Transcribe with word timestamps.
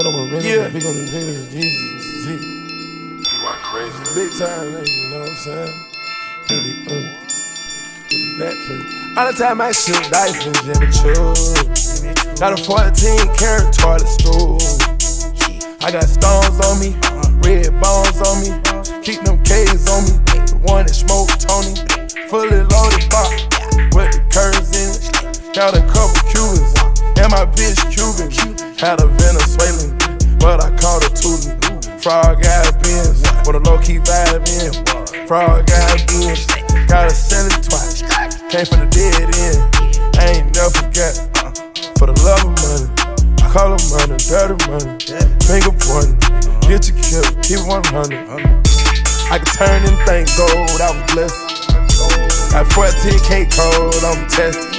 Put 0.00 0.06
up 0.06 0.14
a 0.14 0.32
ring, 0.32 0.40
yeah. 0.40 0.68
big 0.72 0.86
on 0.86 0.96
the 0.96 1.04
niggas, 1.12 1.52
Jesus, 1.52 2.24
Z. 2.24 2.32
You 2.32 3.46
are 3.46 3.60
crazy. 3.60 4.00
Big 4.16 4.32
time, 4.32 4.72
nigga, 4.72 4.88
you 4.88 5.10
know 5.10 5.20
what 5.20 5.28
I'm 5.28 5.36
saying? 5.36 5.84
Pretty, 6.48 6.72
uh, 6.88 7.20
with 8.08 8.38
that 8.40 8.56
face. 8.64 9.18
All 9.18 9.26
the 9.28 9.36
time 9.36 9.60
I 9.60 9.72
shoot 9.76 10.00
dice 10.08 10.40
and 10.48 10.56
Jimmy 10.64 10.88
Choo. 10.88 11.36
Got 12.40 12.56
a 12.56 12.64
14 12.64 13.28
karat 13.36 13.76
toilet 13.76 14.08
stool. 14.08 14.56
I 15.84 15.92
got 15.92 16.08
stones 16.08 16.56
on 16.64 16.80
me, 16.80 16.96
red 17.44 17.68
bones 17.76 18.24
on 18.24 18.40
me. 18.40 18.56
Keep 19.04 19.28
them 19.28 19.36
K's 19.44 19.84
on 19.84 20.08
me. 20.08 20.16
The 20.48 20.56
one 20.64 20.88
that 20.88 20.96
smoked 20.96 21.44
Tony. 21.44 21.76
Fully 22.32 22.64
loaded 22.72 23.04
box 23.12 23.36
with 23.92 24.16
the 24.16 24.24
curves 24.32 24.72
in 24.72 24.96
it. 24.96 25.52
Got 25.52 25.76
a 25.76 25.84
couple 25.92 26.24
Cubans 26.32 26.72
and 27.20 27.32
my 27.32 27.44
bitch 27.52 27.84
Cuban. 27.92 28.30
Had 28.80 29.00
a 29.02 29.06
Venezuelan, 29.06 29.89
but 30.40 30.64
I 30.64 30.74
called 30.80 31.04
her 31.04 31.14
Tootin'. 31.14 31.60
Frog 32.00 32.40
got 32.42 32.72
bins, 32.82 33.20
with 33.44 33.60
a 33.60 33.62
low 33.68 33.76
key 33.78 34.00
vibe 34.00 34.40
in. 34.48 34.72
Frog 35.28 35.66
got 35.68 36.00
bins, 36.08 36.48
gotta 36.88 37.12
sell 37.12 37.44
it 37.44 37.60
twice. 37.60 38.00
Came 38.48 38.64
from 38.64 38.80
the 38.80 38.90
dead 38.90 39.28
end, 39.36 39.60
I 40.16 40.40
ain't 40.40 40.48
never 40.56 40.72
forget. 40.72 41.12
Uh, 41.44 41.52
for 42.00 42.08
the 42.08 42.16
love 42.24 42.40
of 42.40 42.56
money, 42.56 42.88
it 42.88 43.84
money, 43.92 44.16
dirty 44.24 44.56
money. 44.64 44.96
Finger 45.44 45.76
pointing, 45.76 46.16
get 46.64 46.88
your 46.88 46.96
kill, 47.04 47.26
keep 47.44 47.60
100. 47.68 48.16
I 49.30 49.38
can 49.38 49.46
turn 49.54 49.84
anything 49.84 50.24
gold, 50.40 50.80
I 50.80 50.90
was 50.90 51.04
blessed. 51.12 51.60
Got 52.50 52.66
14K 52.72 53.52
code, 53.52 54.02
I'm 54.02 54.26
tested. 54.26 54.72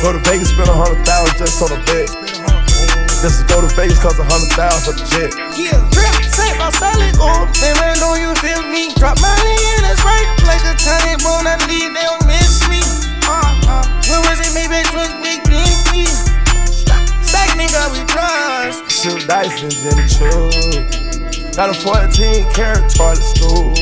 Go 0.00 0.12
to 0.12 0.18
Vegas, 0.30 0.48
spend 0.48 0.70
a 0.70 0.72
hundred 0.72 1.04
thousand 1.04 1.36
just 1.36 1.60
on 1.60 1.72
a 1.72 1.84
bet. 1.84 2.29
Just 3.20 3.44
to 3.44 3.44
go 3.52 3.60
to 3.60 3.68
Vegas, 3.76 4.00
cost 4.00 4.16
a 4.16 4.24
hundred 4.24 4.48
thousand 4.56 4.80
for 4.80 4.96
the 4.96 5.04
jet. 5.12 5.28
Yeah, 5.52 5.76
drip, 5.92 6.08
say 6.32 6.56
my 6.56 6.72
solid 6.72 7.12
gold. 7.20 7.52
Then 7.60 7.76
I 7.76 7.92
know 8.00 8.16
you 8.16 8.32
feel 8.40 8.64
me. 8.64 8.96
Drop 8.96 9.20
money 9.20 9.60
in 9.76 9.84
that's 9.84 10.00
right. 10.00 10.24
Like 10.48 10.64
a 10.64 10.72
tiny 10.80 11.20
bone, 11.20 11.44
I 11.44 11.60
leave, 11.68 11.92
they 11.92 12.00
don't 12.00 12.24
miss 12.24 12.64
me. 12.72 12.80
Uh, 13.28 13.44
uh, 13.68 13.84
when 14.08 14.24
was 14.24 14.40
it, 14.40 14.56
maybe 14.56 14.80
was 14.96 15.12
big 15.20 15.44
me. 15.52 16.08
Stack 17.20 17.60
nigga, 17.60 17.92
we 17.92 18.00
trust. 18.08 18.88
Shoot 18.88 19.28
dice 19.28 19.52
and 19.68 19.76
Jimmy 19.84 20.08
Choo. 20.08 20.48
Got 21.52 21.68
a 21.68 21.76
14 21.76 22.48
karat 22.56 22.88
toilet 22.88 23.20
stool. 23.20 23.76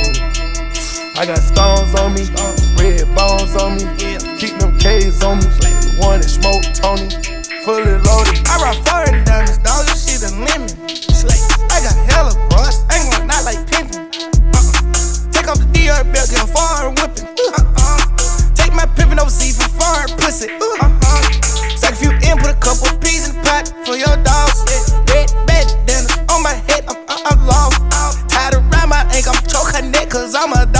I 1.14 1.30
got 1.30 1.38
stones 1.38 1.94
on 1.94 2.10
me, 2.10 2.26
red 2.74 3.06
bones 3.14 3.54
on 3.54 3.78
me. 3.78 3.86
Keep 4.34 4.58
them 4.58 4.74
K's 4.82 5.22
on 5.22 5.38
me. 5.38 5.46
The 5.46 5.94
one 6.02 6.18
that 6.18 6.26
smoked 6.26 6.74
Tony. 6.74 7.37
Fully 7.68 7.84
loaded. 7.84 8.40
I 8.48 8.56
rock 8.64 8.80
foreign 8.88 9.24
diamonds, 9.28 9.60
dog, 9.60 9.84
this 9.84 10.00
shit 10.08 10.24
a 10.24 10.32
lemon. 10.40 10.72
Slay, 10.88 11.36
I 11.68 11.84
got 11.84 11.92
hella 12.08 12.32
bros, 12.48 12.80
ain't 12.88 13.12
going 13.12 13.28
not 13.28 13.44
like 13.44 13.60
pimpin'. 13.68 14.08
Uh-uh. 14.56 15.28
Take 15.36 15.52
off 15.52 15.60
the 15.60 15.68
DR 15.76 16.00
belt, 16.08 16.32
get 16.32 16.40
a 16.40 16.48
foreign 16.48 16.96
whippin'. 16.96 17.28
Uh-uh. 17.28 18.56
Take 18.56 18.72
my 18.72 18.88
pimpin' 18.96 19.20
overseas 19.20 19.60
for 19.60 19.68
foreign 19.76 20.08
pussy. 20.16 20.48
Uh-uh. 20.48 21.20
Stack 21.76 21.92
a 21.92 21.96
few 22.00 22.12
in, 22.24 22.40
put 22.40 22.48
a 22.48 22.56
couple 22.56 22.88
peas 23.04 23.28
in 23.28 23.36
the 23.36 23.42
pot 23.44 23.68
for 23.84 24.00
your 24.00 24.16
dogs. 24.24 24.64
Red 25.12 25.28
bandanas 25.44 26.16
on 26.32 26.40
my 26.40 26.56
head, 26.72 26.88
I'm, 26.88 26.96
I'm, 27.04 27.20
I'm 27.36 27.40
lost. 27.44 27.76
Tied 28.32 28.56
around 28.56 28.88
my 28.88 29.04
ankle, 29.12 29.36
I'm 29.36 29.44
choke 29.44 29.76
her 29.76 29.84
neck 29.84 30.08
cause 30.08 30.34
I'm 30.34 30.54
a 30.56 30.64
dog. 30.64 30.77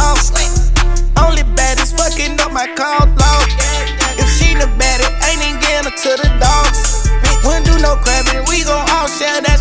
Gon' 9.19 9.27
all 9.27 9.35
share 9.35 9.41
that 9.43 9.59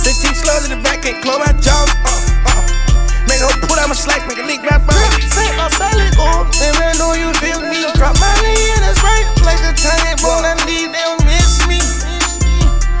16 0.00 0.34
slugs 0.34 0.64
in 0.70 0.76
the 0.76 0.82
back, 0.82 1.02
can't 1.02 1.22
close 1.22 1.38
my 1.38 1.52
jaw. 1.60 1.84
Uh, 2.02 2.24
uh. 2.48 2.62
Make 3.28 3.40
her 3.40 3.52
put 3.68 3.78
out 3.78 3.88
my 3.88 3.94
slack, 3.94 4.26
make 4.26 4.38
a 4.38 4.46
leak 4.46 4.62
my 4.62 4.78
bro. 4.80 4.96
Say 5.30 5.48
my 5.56 5.68
solid 5.70 6.12
gold, 6.16 6.48
then 6.58 6.74
I 6.74 6.96
know 6.98 7.12
you 7.14 7.30
feel 7.38 7.60
me. 7.60 7.86
Drop 7.94 8.16
money 8.18 8.56
in, 8.72 8.80
that's 8.82 9.00
right. 9.04 9.28
Like 9.44 9.60
a 9.62 9.72
tiny 9.76 10.16
bone, 10.24 10.44
I 10.44 10.56
leave, 10.66 10.90
they 10.90 11.04
don't 11.04 11.22
miss 11.24 11.62
me. 11.68 11.78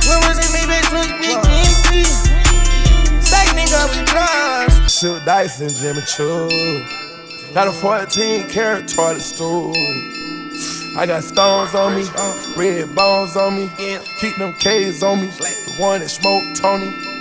When 0.06 0.18
was 0.28 0.38
it, 0.38 0.50
maybe 0.54 0.76
it 0.78 0.88
big 0.92 1.10
me. 1.20 2.04
Stack 3.20 3.48
nigga, 3.56 3.80
we 3.90 4.04
trust. 4.06 5.00
Shoot 5.00 5.24
dice 5.24 5.60
and 5.60 5.74
Jimmy 5.74 6.02
Choo. 6.06 6.84
Got 7.54 7.68
a 7.68 7.72
14 7.72 8.48
karat 8.48 8.88
toilet 8.88 9.20
stool. 9.20 9.74
I 10.94 11.06
got 11.06 11.24
stones 11.24 11.74
on 11.74 11.94
me, 11.94 12.04
uh, 12.16 12.52
red 12.54 12.94
bones 12.94 13.34
on 13.36 13.56
me. 13.56 13.70
Keep 14.20 14.36
them 14.36 14.52
K's 14.54 15.02
on 15.02 15.22
me. 15.22 15.28
The 15.28 15.74
one 15.78 16.00
that 16.00 16.08
smoked 16.10 16.56
Tony. 16.56 17.11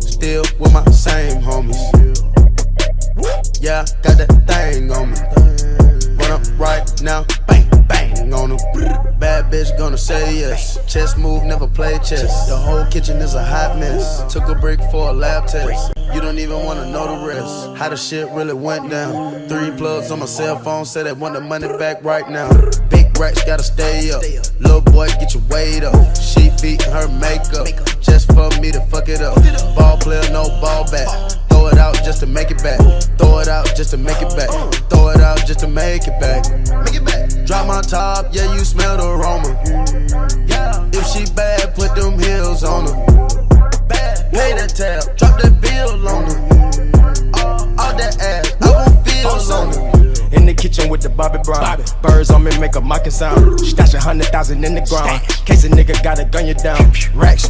Still 0.00 0.44
with 0.58 0.72
my 0.72 0.84
same 0.86 1.40
homies. 1.42 1.76
Yeah, 3.60 3.84
got 4.02 4.18
that 4.18 4.30
thing 4.46 4.90
on 4.92 5.10
me. 5.10 5.18
Run 6.16 6.30
up 6.30 6.42
right 6.58 7.02
now, 7.02 7.24
bang, 7.46 7.68
bang 7.88 8.32
on 8.32 8.50
them. 8.50 8.58
Bad 9.18 9.52
bitch 9.52 9.76
gonna 9.76 9.98
say 9.98 10.38
yes. 10.38 10.78
Chess 10.86 11.16
move, 11.16 11.42
never 11.44 11.66
play 11.66 11.98
chess. 11.98 12.48
The 12.48 12.56
whole 12.56 12.86
kitchen 12.86 13.16
is 13.18 13.34
a 13.34 13.44
hot 13.44 13.78
mess. 13.78 14.32
Took 14.32 14.48
a 14.48 14.54
break 14.54 14.80
for 14.92 15.10
a 15.10 15.12
lab 15.12 15.46
test. 15.46 15.92
You 16.14 16.20
don't 16.20 16.38
even 16.38 16.64
wanna 16.64 16.90
know 16.90 17.18
the 17.18 17.26
rest. 17.26 17.76
How 17.76 17.88
the 17.88 17.96
shit 17.96 18.28
really 18.30 18.54
went 18.54 18.90
down. 18.90 19.48
Three 19.48 19.70
plugs 19.76 20.10
on 20.10 20.20
my 20.20 20.26
cell 20.26 20.58
phone, 20.58 20.84
said 20.84 21.06
they 21.06 21.12
want 21.12 21.34
the 21.34 21.40
money 21.40 21.68
back 21.78 22.04
right 22.04 22.28
now. 22.30 22.48
Big 22.88 23.18
racks 23.18 23.44
gotta 23.44 23.62
stay 23.62 24.10
up. 24.12 24.22
Little 24.60 24.80
boy, 24.80 25.08
get 25.18 25.34
your 25.34 25.42
weight 25.50 25.82
up. 25.82 26.16
She 26.16 26.50
beating 26.62 26.92
her 26.92 27.08
makeup 27.08 27.66
for 28.38 28.60
me 28.60 28.70
to 28.70 28.80
fuck 28.82 29.08
it 29.08 29.20
up. 29.20 29.34
Ball 29.74 29.98
player, 29.98 30.22
no 30.30 30.44
ball 30.60 30.88
back. 30.90 31.08
Throw 31.48 31.66
it 31.66 31.78
out 31.78 31.94
just 32.04 32.20
to 32.20 32.26
make 32.26 32.50
it 32.50 32.62
back. 32.62 32.78
Throw 33.18 33.40
it 33.40 33.48
out 33.48 33.66
just 33.74 33.90
to 33.90 33.96
make 33.96 34.22
it 34.22 34.34
back. 34.36 34.50
Throw 34.90 35.08
it 35.10 35.20
out 35.20 35.44
just 35.46 35.60
to 35.60 35.68
make 35.68 36.06
it 36.06 36.18
back. 36.20 36.44
Make 36.84 36.94
it 36.94 37.04
back. 37.04 37.46
Drop 37.46 37.66
my 37.66 37.80
top, 37.80 38.26
yeah, 38.32 38.52
you 38.54 38.60
smell 38.60 38.96
the 38.96 39.06
aroma. 39.06 39.50
If 40.92 41.06
she 41.06 41.24
bad, 41.34 41.74
put 41.74 41.94
them 41.96 42.18
heels 42.18 42.62
on 42.62 42.86
her. 42.86 42.96
Bad. 43.88 44.30
Pay 44.32 44.52
that 44.54 44.72
tab, 44.76 45.16
drop 45.16 45.40
that 45.40 45.60
bill 45.60 46.08
on 46.08 46.24
her. 46.24 46.38
Uh, 47.34 47.82
All 47.82 47.96
that 47.96 48.20
ass, 48.20 48.54
I 48.60 48.70
won't 48.70 49.08
feel 49.08 49.52
on 49.52 49.72
her. 49.72 49.88
In 50.36 50.44
the 50.44 50.54
kitchen 50.54 50.90
with 50.90 51.00
the 51.00 51.08
Bobby 51.08 51.38
Brown. 51.42 51.82
Birds 52.02 52.30
on 52.30 52.44
me 52.44 52.56
make 52.58 52.76
a 52.76 52.80
mocking 52.80 53.10
sound. 53.10 53.58
Stash 53.60 53.94
a 53.94 54.00
hundred 54.00 54.26
thousand 54.26 54.62
in 54.64 54.74
the 54.74 54.82
ground. 54.82 55.22
Case 55.46 55.64
a 55.64 55.70
nigga 55.70 56.00
gotta 56.02 56.24
gun 56.26 56.46
you 56.46 56.54
down. 56.54 56.92
Racks, 57.14 57.48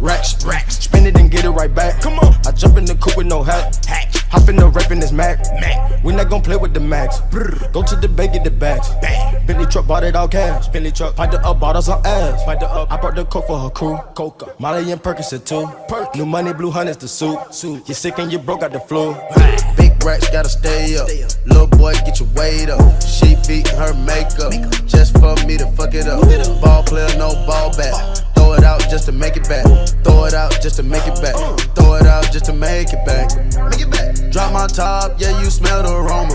racks, 0.00 0.44
racks. 0.44 0.78
Spin 0.78 1.06
it 1.06 1.16
and 1.16 1.30
get 1.30 1.44
it 1.44 1.50
right 1.50 1.74
back. 1.74 2.00
Come 2.00 2.18
on. 2.20 2.34
I 2.46 2.52
jump 2.52 2.76
in 2.78 2.84
the 2.84 2.94
coupe 2.94 3.16
with 3.16 3.26
no 3.26 3.42
hat. 3.42 3.84
Hop 4.30 4.48
in 4.48 4.56
the 4.56 4.68
rap 4.68 4.90
in 4.90 5.00
this 5.00 5.12
Mac. 5.12 5.38
Mac. 5.60 6.04
We 6.04 6.14
not 6.14 6.28
gon' 6.30 6.42
play 6.42 6.56
with 6.56 6.74
the 6.74 6.80
max. 6.80 7.20
Go 7.72 7.82
to 7.82 7.96
the 7.96 8.08
bay, 8.08 8.28
get 8.28 8.44
the 8.44 8.50
bags. 8.50 8.88
Billy 9.46 9.66
truck 9.66 9.86
bought 9.86 10.04
it 10.04 10.14
all 10.14 10.28
cash. 10.28 10.68
Billy 10.68 10.92
truck 10.92 11.16
piped 11.16 11.34
it 11.34 11.44
up, 11.44 11.58
bought 11.58 11.76
us 11.76 11.86
some 11.86 12.04
ass. 12.04 12.44
Piped 12.44 12.62
it 12.62 12.68
up. 12.68 12.90
I 12.92 12.96
brought 12.98 13.16
the 13.16 13.24
coke 13.24 13.46
for 13.46 13.58
her 13.58 13.70
crew. 13.70 13.98
Coca. 14.14 14.54
Molly 14.58 14.92
and 14.92 15.02
Perkys 15.02 15.32
too. 15.44 15.68
New 16.18 16.26
money, 16.26 16.52
blue 16.52 16.70
hunters 16.70 16.98
the 16.98 17.08
suit. 17.08 17.38
Suit. 17.52 17.88
You 17.88 17.94
sick 17.94 18.18
and 18.18 18.30
you 18.30 18.38
broke 18.38 18.62
out 18.62 18.72
the 18.72 18.80
flu. 18.80 19.14
Big 19.76 20.02
racks 20.04 20.28
gotta 20.30 20.48
stay 20.48 20.96
up. 20.96 21.08
Little 21.46 21.66
boy, 21.66 21.94
get 22.04 22.20
your 22.20 22.28
weight 22.34 22.68
up. 22.68 23.02
She 23.02 23.34
beating 23.48 23.76
her 23.76 23.94
makeup 23.94 24.52
just 24.86 25.18
for 25.18 25.34
me 25.46 25.56
to 25.56 25.66
fuck 25.72 25.94
it 25.94 26.06
up. 26.06 26.22
Ball 26.62 26.82
player, 26.84 27.08
no 27.18 27.34
ball 27.46 27.76
back. 27.76 28.24
Throw 28.58 28.64
it 28.64 28.64
out 28.64 28.90
just 28.90 29.06
to 29.06 29.12
make 29.12 29.36
it 29.36 29.48
back. 29.48 29.64
Throw 30.04 30.24
it 30.24 30.34
out 30.34 30.50
just 30.60 30.76
to 30.76 30.82
make 30.82 31.06
it 31.06 31.20
back. 31.22 31.36
Throw 31.76 31.94
it 31.94 32.06
out 32.06 32.24
just 32.32 32.44
to 32.46 32.52
make 32.52 32.92
it 32.92 33.04
back. 33.06 33.30
Make 33.70 33.80
it 33.80 33.90
back. 33.90 34.32
Drop 34.32 34.52
my 34.52 34.66
top, 34.66 35.20
yeah, 35.20 35.40
you 35.40 35.48
smell 35.50 35.82
the 35.82 35.94
aroma. 35.94 36.34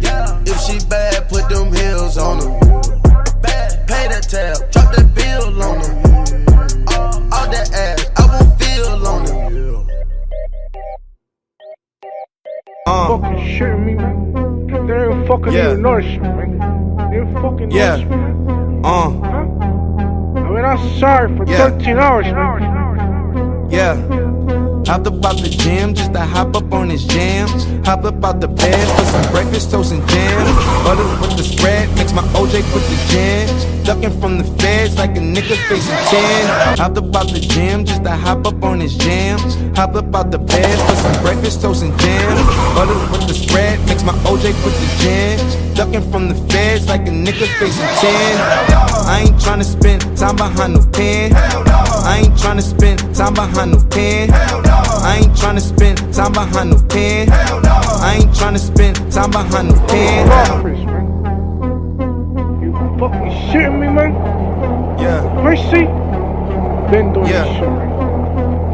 Yeah. 0.00 0.40
If 0.46 0.60
she 0.60 0.78
bad, 0.88 1.28
put 1.28 1.48
them 1.48 1.72
heels 1.74 2.16
on 2.16 2.38
her. 2.38 2.58
Bad. 3.40 3.86
Pay 3.88 4.08
that 4.08 4.26
tab, 4.28 4.70
drop 4.70 4.94
that 4.94 5.14
bill 5.14 5.62
on 5.62 5.80
her. 5.80 5.94
All, 6.94 7.14
all 7.34 7.50
that 7.50 7.72
ass, 7.74 8.06
I 8.16 8.26
won't 8.26 8.60
feel 8.60 9.06
on 9.06 9.26
her. 9.26 9.36
Uh, 12.86 13.18
fucking 13.18 13.38
shitting 13.38 13.84
me, 13.84 13.94
man. 13.94 14.86
They 14.86 14.94
ain't 14.94 15.26
fucking 15.26 15.52
Yeah. 15.52 15.70
even 15.70 15.82
nourish 15.82 16.18
me, 16.18 16.28
man. 16.28 17.10
They 17.10 17.18
ain't 17.18 17.34
fucking 17.40 17.70
Yeah. 17.72 17.96
nourish 17.96 18.08
man. 18.08 18.80
uh, 18.84 18.88
I 18.88 19.85
I'm 20.64 20.98
sorry 20.98 21.36
for 21.36 21.44
Yeah. 21.46 21.70
13 21.70 21.98
hours, 21.98 22.26
yeah. 23.70 23.94
Hopped 24.86 25.08
up 25.08 25.24
out 25.24 25.36
the 25.42 25.48
gym 25.50 25.94
just 25.94 26.12
to 26.12 26.20
hop 26.20 26.54
up 26.54 26.72
on 26.72 26.88
his 26.88 27.04
jam. 27.04 27.48
Hop 27.84 28.04
up 28.04 28.24
out 28.24 28.40
the 28.40 28.46
bed 28.46 28.86
for 28.96 29.04
some 29.04 29.32
breakfast, 29.32 29.72
toast, 29.72 29.90
and 29.92 30.06
jam. 30.08 30.46
Butter 30.84 31.02
with 31.20 31.36
the 31.36 31.42
spread, 31.42 31.88
mix 31.96 32.12
my 32.12 32.22
OJ 32.38 32.62
with 32.72 32.86
the 32.86 32.96
jam. 33.12 33.48
Ducking 33.84 34.20
from 34.20 34.38
the 34.38 34.44
feds 34.62 34.96
like 34.96 35.16
a 35.16 35.20
nigga 35.20 35.56
facing 35.68 35.96
10. 36.06 36.78
Hopped 36.78 36.98
up 36.98 37.16
out 37.16 37.28
the 37.32 37.40
gym 37.40 37.84
just 37.84 38.04
to 38.04 38.10
hop 38.10 38.46
up 38.46 38.62
on 38.62 38.78
his 38.78 38.94
jam. 38.96 39.38
Hop 39.74 39.96
up 39.96 40.14
out 40.14 40.30
the 40.30 40.38
bed 40.38 40.78
for 40.88 40.94
some 40.96 41.20
breakfast, 41.22 41.60
toast, 41.62 41.82
and 41.82 41.96
jam. 41.98 42.36
Butter 42.76 42.94
OJ 44.26 44.52
with 44.64 44.76
the 44.80 44.88
jam. 45.02 45.74
Ducking 45.74 46.10
from 46.10 46.28
the 46.28 46.34
feds 46.50 46.88
like 46.88 47.02
a 47.02 47.10
nigga 47.10 47.46
facing 47.58 47.86
10. 48.00 48.40
I 49.08 49.24
ain't 49.26 49.36
tryna 49.36 49.64
spend 49.64 50.00
time 50.16 50.36
behind 50.36 50.74
no 50.74 50.80
pen. 50.92 51.32
I 51.34 52.22
ain't 52.24 52.34
tryna 52.34 52.62
spend 52.62 52.98
time 53.14 53.34
behind 53.34 53.72
no 53.72 53.78
pen. 53.90 54.30
I 54.32 55.18
ain't 55.22 55.32
tryna 55.36 55.60
spend 55.60 55.98
time 56.14 56.32
behind 56.32 56.70
no 56.70 56.78
pen. 56.88 57.28
I 57.30 58.16
ain't 58.20 58.32
tryna 58.34 58.58
spend 58.58 58.96
time 59.12 59.30
behind 59.30 59.68
no 59.68 59.74
pen. 59.86 60.26
You 62.62 62.72
fucking 62.98 63.30
shitting 63.52 63.78
me, 63.80 63.88
man. 63.88 64.12
Yeah, 64.98 65.20
Mercy. 65.42 65.86
Been 66.90 67.12
doing 67.12 67.26
Yeah. 67.26 67.44
this 67.44 67.56
shit, 67.58 67.68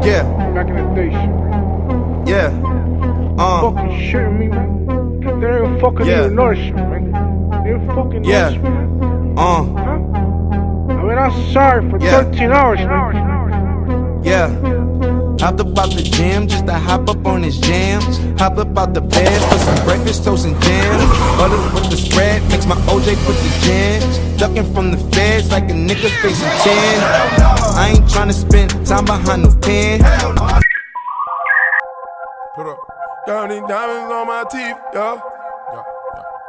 yeah, 0.05 0.23
Back 0.53 0.67
in 0.67 0.75
the 0.75 0.83
day, 0.93 1.09
shit, 1.09 2.29
yeah. 2.29 2.49
Uh, 3.43 3.71
Fucking 3.71 3.89
shitting 3.99 4.37
me, 4.39 4.47
man. 4.47 4.82
They 5.43 5.49
ain't 5.59 5.81
fucking 5.81 6.05
Yeah. 6.05 6.19
even 6.19 6.35
nourish 6.35 6.71
me, 6.71 6.71
man. 6.71 7.11
They 7.65 7.71
ain't 7.71 7.87
fucking 7.93 8.23
Yeah. 8.23 8.49
nourish 8.49 8.59
me, 8.63 8.69
man. 8.69 9.35
uh, 9.37 9.41
Huh? 9.43 9.61
I 10.99 11.03
mean, 11.03 11.17
I'm 11.17 11.33
sorry 11.51 11.89
for 11.89 11.97
Yeah. 11.99 12.11
13 12.23 12.51
hours, 12.53 12.79
man. 12.79 14.21
yeah. 14.23 14.47
Hopped 15.41 15.59
up 15.59 15.77
out 15.77 15.91
the 15.91 16.01
gym 16.01 16.47
just 16.47 16.65
to 16.67 16.71
hop 16.73 17.09
up 17.09 17.27
on 17.27 17.43
his 17.43 17.57
jams. 17.59 18.21
Hop 18.39 18.57
up 18.57 18.77
out 18.77 18.93
the 18.93 19.01
bed 19.01 19.41
for 19.49 19.57
some 19.59 19.83
breakfast, 19.83 20.23
toast, 20.23 20.45
and 20.45 20.55
jam. 20.61 20.97
Butter 21.37 21.57
with 21.75 21.89
the 21.89 21.97
spread, 21.97 22.41
mix 22.49 22.65
my 22.65 22.75
OJ 22.87 23.11
with 23.27 23.39
the 23.43 23.51
jam. 23.67 24.01
Ducking 24.37 24.73
from 24.73 24.91
the 24.91 24.97
feds 25.13 25.51
like 25.51 25.69
a 25.69 25.73
nigga 25.73 26.07
facing 26.21 26.47
10. 26.63 27.03
I 27.75 27.89
ain't 27.95 28.05
tryna 28.05 28.31
spend 28.31 28.69
time 28.87 29.03
behind 29.03 29.43
no 29.43 29.49
pen. 29.59 29.99
Put 32.55 32.67
up. 32.67 32.77
Got 33.27 33.49
these 33.49 33.61
diamonds 33.67 34.11
on 34.13 34.27
my 34.27 34.43
teeth, 34.49 34.75
yeah. 34.93 35.15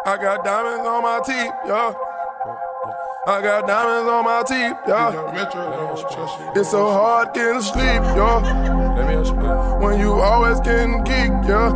I 0.07 0.19
got 0.19 0.45
diamonds 0.45 0.87
on 0.87 1.03
my 1.03 1.21
teeth, 1.25 1.51
yeah. 1.67 1.95
I 3.27 3.41
got 3.41 3.67
diamonds 3.67 4.11
on 4.11 4.25
my 4.25 4.43
teeth, 4.43 4.77
yeah. 4.87 6.53
It's 6.55 6.71
so 6.71 6.91
hard 6.91 7.33
getting 7.33 7.63
sleep, 7.63 8.03
yeah. 8.13 9.79
When 9.79 9.99
you 9.99 10.13
always 10.13 10.61
getting 10.61 11.03
geek, 11.05 11.33
yeah. 11.49 11.73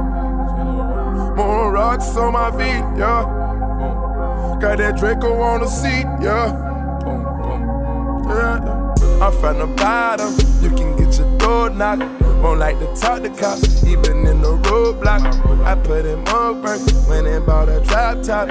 More 1.37 1.73
rocks 1.73 2.15
on 2.19 2.35
my 2.35 2.51
feet, 2.51 2.85
yeah. 2.99 3.25
Got 4.61 4.77
that 4.77 4.99
Draco 4.99 5.41
on 5.41 5.61
the 5.61 5.69
seat, 5.69 6.05
yeah. 6.21 6.53
Yeah. 8.29 9.25
I'm 9.25 9.33
from 9.41 9.59
the 9.59 9.67
bottom, 9.75 10.35
you 10.61 10.69
can 10.77 10.97
get 10.97 11.19
your 11.19 11.39
door 11.39 11.71
knocked. 11.71 12.18
Won't 12.43 12.61
like 12.61 12.79
to 12.79 12.87
talk 12.95 13.23
to 13.23 13.31
cops, 13.31 13.85
even 13.85 14.27
in 14.27 14.41
the 14.41 14.57
roadblock. 14.63 15.65
I 15.65 15.75
put 15.75 16.07
in 16.07 16.21
more 16.25 16.53
work, 16.55 16.81
went 17.09 17.27
and 17.27 17.45
bought 17.45 17.69
a 17.69 17.81
drop 17.81 18.23
top. 18.23 18.49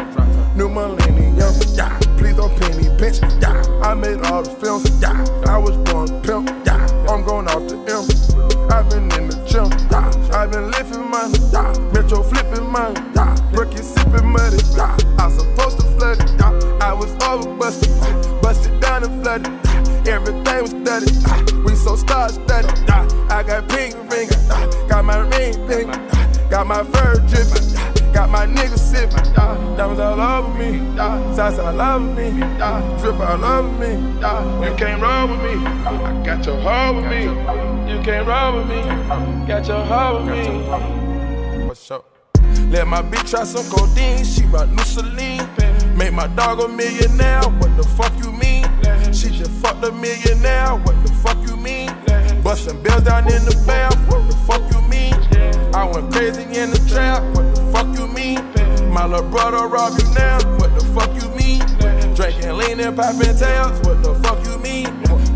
New 0.56 0.68
millennium, 0.68 1.38
yeah. 1.74 1.98
Please 2.18 2.36
don't 2.36 2.52
pay 2.60 2.76
me, 2.76 2.90
bitch, 3.00 3.22
yeah. 3.42 3.64
I 3.82 3.94
made 3.94 4.22
all 4.26 4.44
the 4.44 4.50
films, 4.50 4.90
yeah. 5.02 5.26
I 5.48 5.58
was 5.58 5.78
born 5.90 6.08
pimp, 6.22 6.50
yeah. 6.66 6.86
I'm 7.08 7.24
going 7.24 7.48
off 7.48 7.64
the 7.70 7.78
M. 7.88 8.04
I've 8.70 8.90
been 8.90 9.10
in 9.18 9.30
the 9.30 9.38
gym, 9.48 9.72
yeah. 9.90 10.12
I've 10.38 10.52
been 10.52 10.70
lifting 10.70 11.10
money, 11.10 11.40
yeah. 11.54 11.72
Metro 11.94 12.24
flipping 12.24 12.70
money, 12.70 13.00
yeah. 13.16 13.36
Brookie 13.54 13.78
sipping 13.78 14.28
muddy, 14.28 14.58
yeah. 14.76 14.98
I 15.18 15.28
was 15.28 15.40
supposed 15.40 15.80
to 15.80 15.86
flood 15.96 16.20
it, 16.20 16.30
yeah. 16.40 16.78
I 16.82 16.94
was 16.94 17.12
over 17.24 17.56
busted, 17.56 18.42
busted 18.42 18.82
down 18.82 19.06
and 19.06 19.24
flooded. 19.24 19.67
Everything 20.08 20.62
was 20.62 20.72
studied, 20.72 21.12
ah, 21.28 21.44
we 21.66 21.76
so 21.76 21.96
star 21.98 22.30
studied. 22.30 22.72
ah. 22.90 23.06
I 23.30 23.44
got 23.44 23.68
pink 23.68 23.94
ring, 24.10 24.30
ah, 24.50 24.86
got 24.88 25.04
my 25.04 25.18
ring 25.20 25.54
pink, 25.68 25.90
ah, 25.92 26.48
got 26.50 26.66
my 26.66 26.82
fur 26.84 27.16
dripping, 27.28 27.76
ah, 27.76 27.92
got 28.14 28.30
my 28.30 28.46
niggas 28.46 28.80
sipping. 28.80 29.34
ah. 29.38 29.56
Diamonds 29.76 30.00
all 30.00 30.20
over 30.22 30.54
me, 30.58 30.80
sauce 31.36 31.60
all 31.60 31.82
over 31.82 32.00
me, 32.16 32.32
drip 33.02 33.20
all 33.20 33.44
over 33.44 33.70
me. 33.82 33.92
You 34.66 34.76
can't 34.78 35.02
roll 35.02 35.28
with 35.28 35.42
me, 35.44 35.66
I 35.66 36.24
got 36.26 36.46
your 36.46 36.58
hoe 36.62 36.94
with 36.96 37.06
me. 37.06 37.24
You 37.92 38.02
can't 38.02 38.26
roll 38.28 38.58
with 38.58 38.68
me, 38.70 38.82
got 39.46 39.68
your 39.68 39.84
hoe 39.84 40.24
with 40.24 40.32
me. 40.32 41.68
What's 41.68 41.92
up? 41.92 42.06
Let 42.70 42.88
my 42.88 43.02
bitch 43.02 43.30
try 43.30 43.44
some 43.44 43.66
codeine, 43.70 44.24
she 44.24 44.44
rock 44.46 44.70
new 44.70 44.84
Celine. 44.84 45.48
Make 45.98 46.14
my 46.14 46.28
dog 46.28 46.60
a 46.60 46.68
millionaire, 46.68 47.42
what 47.60 47.76
the 47.76 47.84
popping 62.98 63.38
tails, 63.38 63.80
what 63.86 64.02
the 64.02 64.16
fuck 64.24 64.44
you 64.44 64.58
mean? 64.58 64.90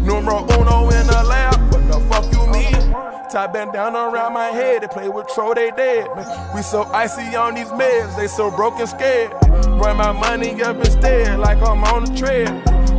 Numero 0.03 0.41
uno 0.57 0.89
in 0.89 1.05
the 1.05 1.23
lab, 1.29 1.71
what 1.71 1.87
the 1.87 1.99
fuck 2.09 2.25
you 2.33 2.47
mean? 2.51 2.91
Tie 3.29 3.47
down 3.71 3.95
around 3.95 4.33
my 4.33 4.47
head, 4.47 4.81
they 4.81 4.87
play 4.87 5.07
with 5.07 5.27
Tro, 5.27 5.53
they 5.53 5.69
dead. 5.71 6.09
We 6.55 6.63
so 6.63 6.83
icy 6.85 7.35
on 7.35 7.53
these 7.53 7.67
meds, 7.67 8.17
they 8.17 8.27
so 8.27 8.49
broken, 8.49 8.87
scared. 8.87 9.31
Run 9.79 9.97
my 9.97 10.11
money 10.11 10.61
up 10.63 10.77
instead, 10.77 11.39
like 11.39 11.59
I'm 11.59 11.83
on 11.83 12.05
the 12.05 12.15
tread. 12.17 12.49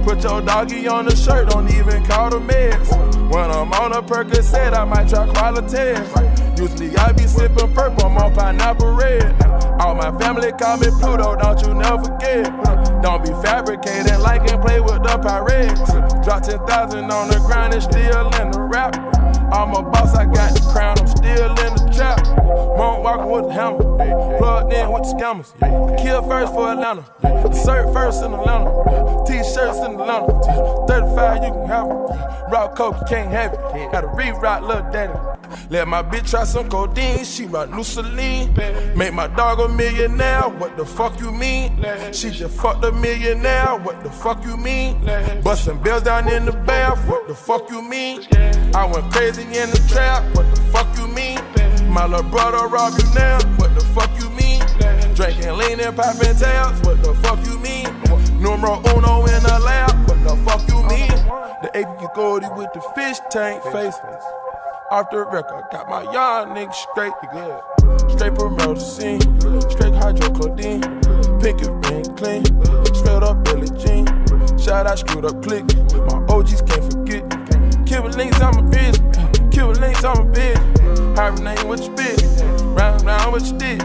Put 0.05 0.23
your 0.23 0.41
doggy 0.41 0.87
on 0.87 1.07
the 1.07 1.17
shirt, 1.17 1.51
don't 1.51 1.69
even 1.75 2.05
call 2.07 2.31
the 2.31 2.39
meds. 2.39 2.89
When 3.33 3.51
I'm 3.51 3.73
on 3.73 3.93
a 3.93 4.03
Percocet, 4.03 4.75
I 4.75 4.85
might 4.85 5.09
try 5.09 5.27
Qualitas. 5.27 6.59
Usually 6.59 6.97
I 6.97 7.11
be 7.13 7.27
sipping 7.27 7.75
purple, 7.75 8.07
I'm 8.07 8.17
on 8.17 8.33
pineapple 8.33 8.95
red. 8.95 9.43
All 9.81 9.97
my 9.97 10.17
family 10.21 10.53
call 10.53 10.77
me 10.77 10.87
Pluto, 11.01 11.35
don't 11.35 11.61
you 11.63 11.75
never 11.75 12.05
forget. 12.05 12.62
Don't 13.03 13.25
be 13.25 13.33
fabricating 13.43 14.21
like 14.21 14.49
and 14.49 14.63
play 14.63 14.79
with 14.79 15.03
the 15.03 15.19
pirates. 15.19 15.93
Drop 16.25 16.43
10,000 16.43 17.11
on 17.11 17.29
the 17.29 17.39
ground 17.39 17.75
and 17.75 17.83
still 17.83 18.31
in 18.41 18.53
the 18.53 18.61
rap. 18.61 18.95
I'm 19.53 19.75
a 19.75 19.83
boss, 19.83 20.15
I 20.15 20.25
got 20.25 20.55
the 20.55 20.61
crown, 20.73 20.97
I'm 21.01 21.09
still 21.09 21.51
in 21.51 21.75
the 21.75 21.92
trap. 22.03 22.27
Won't 22.79 23.03
walk 23.03 23.29
with 23.29 23.49
the 23.49 23.53
hammer, 23.53 24.39
plugged 24.39 24.73
in 24.73 24.91
with 24.91 25.03
the 25.05 25.15
scammers. 25.15 25.51
Kill 26.03 26.23
first 26.23 26.53
for 26.53 26.73
Atlanta, 26.73 27.05
cert 27.65 27.93
first 27.93 28.25
in 28.25 28.33
Atlanta. 28.33 28.71
T-shirts 29.27 29.79
in 29.79 29.93
Atlanta, 30.01 30.87
35 30.89 31.45
you 31.45 31.53
can 31.53 31.67
have 31.67 31.87
it. 31.87 32.51
Rock 32.51 32.77
coke, 32.77 32.97
you 33.01 33.07
can't 33.09 33.31
have 33.31 33.53
it. 33.53 33.93
Gotta 33.93 34.09
re-rock, 34.09 34.63
little 34.63 34.91
daddy. 34.91 35.19
Let 35.71 35.87
my 35.87 36.03
bitch 36.03 36.31
try 36.31 36.45
some 36.45 36.69
codeine, 36.69 37.25
she 37.25 37.45
rock 37.45 37.71
new 37.71 37.85
Celine. 37.85 38.53
Make 38.97 39.13
my 39.13 39.29
dog 39.29 39.61
a 39.61 39.69
millionaire, 39.69 40.43
what 40.43 40.77
the 40.77 40.85
fuck 40.85 41.21
you 41.21 41.31
mean? 41.31 41.85
She 42.13 42.31
just 42.31 42.59
fucked 42.61 42.85
a 42.85 42.93
millionaire, 42.93 43.77
what 43.77 44.03
the 44.03 44.11
fuck 44.11 44.45
you 44.45 44.57
mean? 44.57 45.05
Bustin' 45.43 45.79
bills 45.83 46.03
down 46.03 46.29
in 46.29 46.47
the 46.47 46.53
bath, 46.53 47.07
what 47.09 47.29
the 47.29 47.35
fuck 47.35 47.71
you 47.71 47.83
mean? 47.83 48.27
I 48.75 48.87
went 48.87 49.13
crazy 49.13 49.43
in 49.43 49.71
the 49.71 49.83
trap, 49.89 50.25
what 50.35 50.47
the 50.55 50.63
fuck 50.73 50.89
you 50.99 51.07
mean? 51.09 51.39
My 51.93 52.07
little 52.07 52.29
brother 52.31 52.69
rob 52.69 52.95
you 52.99 53.05
now, 53.15 53.39
what 53.59 53.75
the 53.75 53.85
fuck 53.93 54.11
you 54.19 54.31
mean? 54.31 54.61
Drinking 55.15 55.53
lean 55.59 55.79
and 55.79 55.95
popping 55.95 56.35
tails, 56.37 56.81
what 56.81 57.03
the 57.03 57.15
fuck 57.23 57.45
you 57.45 57.59
mean? 57.61 57.85
Numero 58.41 58.81
uno 58.97 59.27
in 59.27 59.43
the 59.43 59.61
lab, 59.63 60.09
what 60.09 60.19
the 60.25 60.35
fuck 60.43 60.67
you 60.69 60.81
mean? 60.89 61.13
The 61.61 61.71
AP 61.77 62.15
Goldie 62.15 62.49
with 62.57 62.73
the 62.73 62.81
fish 62.95 63.19
tank 63.31 63.63
face. 63.65 63.95
Off 64.91 65.11
the 65.11 65.19
record, 65.19 65.65
got 65.71 65.87
my 65.89 66.03
young 66.05 66.57
nigga 66.57 66.75
straight. 66.75 67.13
Straight 68.11 68.33
promethazine, 68.33 69.23
straight 69.71 69.93
hydrocodone, 69.93 71.43
pinky 71.43 71.69
ring 71.69 72.17
clean, 72.17 72.45
straight 72.95 73.23
up 73.23 73.45
Billie 73.45 73.69
Jean. 73.79 74.07
Shout 74.59 74.87
out, 74.87 74.99
screwed 74.99 75.27
up 75.27 75.43
click. 75.43 75.65
My 76.09 76.25
OGs 76.35 76.63
can't 76.63 76.91
forget. 76.91 77.87
Kill 77.87 78.05
links, 78.05 78.41
I'm 78.41 78.59
a 78.59 78.63
bitch. 78.71 79.32
Kill 79.63 79.71
links, 79.71 80.03
I'm 80.03 80.17
a 80.17 80.25
bitch. 80.25 81.15
Pirate 81.15 81.41
name, 81.41 81.69
what 81.69 81.81
you 81.85 81.91
bitch? 81.91 82.77
Round, 82.77 83.05
round, 83.05 83.31
what 83.31 83.47
you 83.47 83.57
did? 83.57 83.81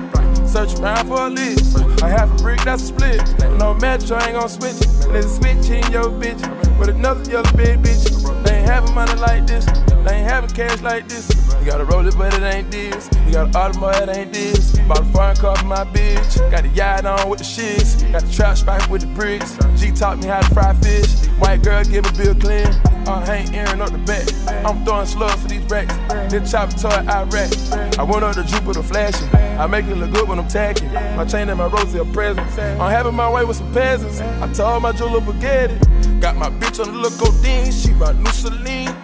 Search 0.50 0.74
around 0.80 1.08
for 1.08 1.28
a 1.28 1.30
list. 1.30 1.78
I 2.02 2.10
have 2.10 2.32
a 2.32 2.36
brick, 2.42 2.64
that's 2.64 2.82
a 2.82 2.86
split. 2.88 3.22
No 3.60 3.76
match, 3.76 4.10
I 4.10 4.26
ain't 4.26 4.40
gon' 4.40 4.50
switch. 4.50 4.80
There's 5.06 5.26
a 5.26 5.30
switch 5.30 5.70
in 5.70 5.92
your 5.92 6.10
bitch. 6.10 6.42
With 6.80 6.90
another 6.90 7.30
yellow 7.30 7.52
big 7.56 7.84
bitch. 7.84 8.44
They 8.44 8.56
ain't 8.58 8.68
having 8.68 8.96
money 8.96 9.14
like 9.22 9.46
this. 9.46 9.68
They 10.08 10.16
ain't 10.16 10.30
having 10.30 10.50
cash 10.52 10.82
like 10.82 11.10
this. 11.10 11.28
You 11.60 11.66
gotta 11.66 11.84
roll 11.84 12.08
it, 12.08 12.18
but 12.18 12.34
it 12.34 12.42
ain't 12.42 12.72
this. 12.72 13.10
You 13.26 13.34
got 13.34 13.48
an 13.48 13.52
Audemars, 13.54 14.08
it 14.08 14.16
ain't 14.16 14.32
this. 14.32 14.80
Bought 14.88 15.02
a 15.02 15.06
foreign 15.06 15.36
car 15.36 15.56
for 15.58 15.66
my 15.66 15.84
bitch. 15.84 16.50
Got 16.50 16.64
the 16.64 16.70
yacht 16.70 17.06
on 17.06 17.30
with 17.30 17.40
the 17.40 17.46
shits. 17.46 18.10
Got 18.14 18.24
the 18.24 18.32
trap 18.32 18.56
stripe 18.56 18.90
with 18.90 19.02
the 19.02 19.08
bricks. 19.08 19.58
G 19.76 19.92
taught 19.92 20.20
me 20.20 20.28
how 20.28 20.40
to 20.40 20.54
fry 20.54 20.74
fish. 20.76 21.28
White 21.40 21.62
girl 21.62 21.84
give 21.84 22.06
a 22.06 22.12
bill 22.14 22.34
clean. 22.36 22.68
I 23.06 23.36
ain't 23.36 23.54
airing 23.54 23.82
up 23.82 23.92
the 23.92 23.98
back. 23.98 24.26
I'm 24.66 24.86
throwing 24.86 25.08
slugs 25.08 25.42
for 25.42 25.50
these 25.50 25.64
racks. 25.66 25.94
Then 26.32 26.46
chop 26.46 26.70
a 26.70 26.78
toy, 26.78 26.90
I 26.90 27.24
rack. 27.24 27.52
I 28.00 28.04
went 28.04 28.24
up 28.24 28.36
the 28.36 28.44
Jupiter 28.44 28.84
flashing. 28.84 29.28
I 29.60 29.68
make 29.68 29.88
it 29.88 29.96
look 29.96 30.14
good 30.14 30.30
when 30.30 30.40
I'm 30.40 30.48
tagging. 30.48 30.94
My 31.18 31.26
chain 31.26 31.50
and 31.50 31.58
my 31.58 31.68
rose 31.68 31.94
are 31.96 32.06
presents. 32.06 32.58
I'm 32.58 32.92
having 32.92 33.14
my 33.14 33.30
way 33.30 33.44
with 33.44 33.58
some 33.58 33.74
peasants. 33.74 34.22
I 34.22 34.48
told 34.54 34.84
my 34.84 34.94
jeweler 34.94 35.20
Bugatti. 35.20 36.22
Got 36.22 36.38
my 36.38 36.50
bitch 36.50 36.80
on 36.80 36.94
the 36.94 36.98
look 36.98 37.14
codeine. 37.18 37.74
She 37.74 37.92
bought 37.92 38.16
new 38.16 38.32
Celine. 38.32 38.96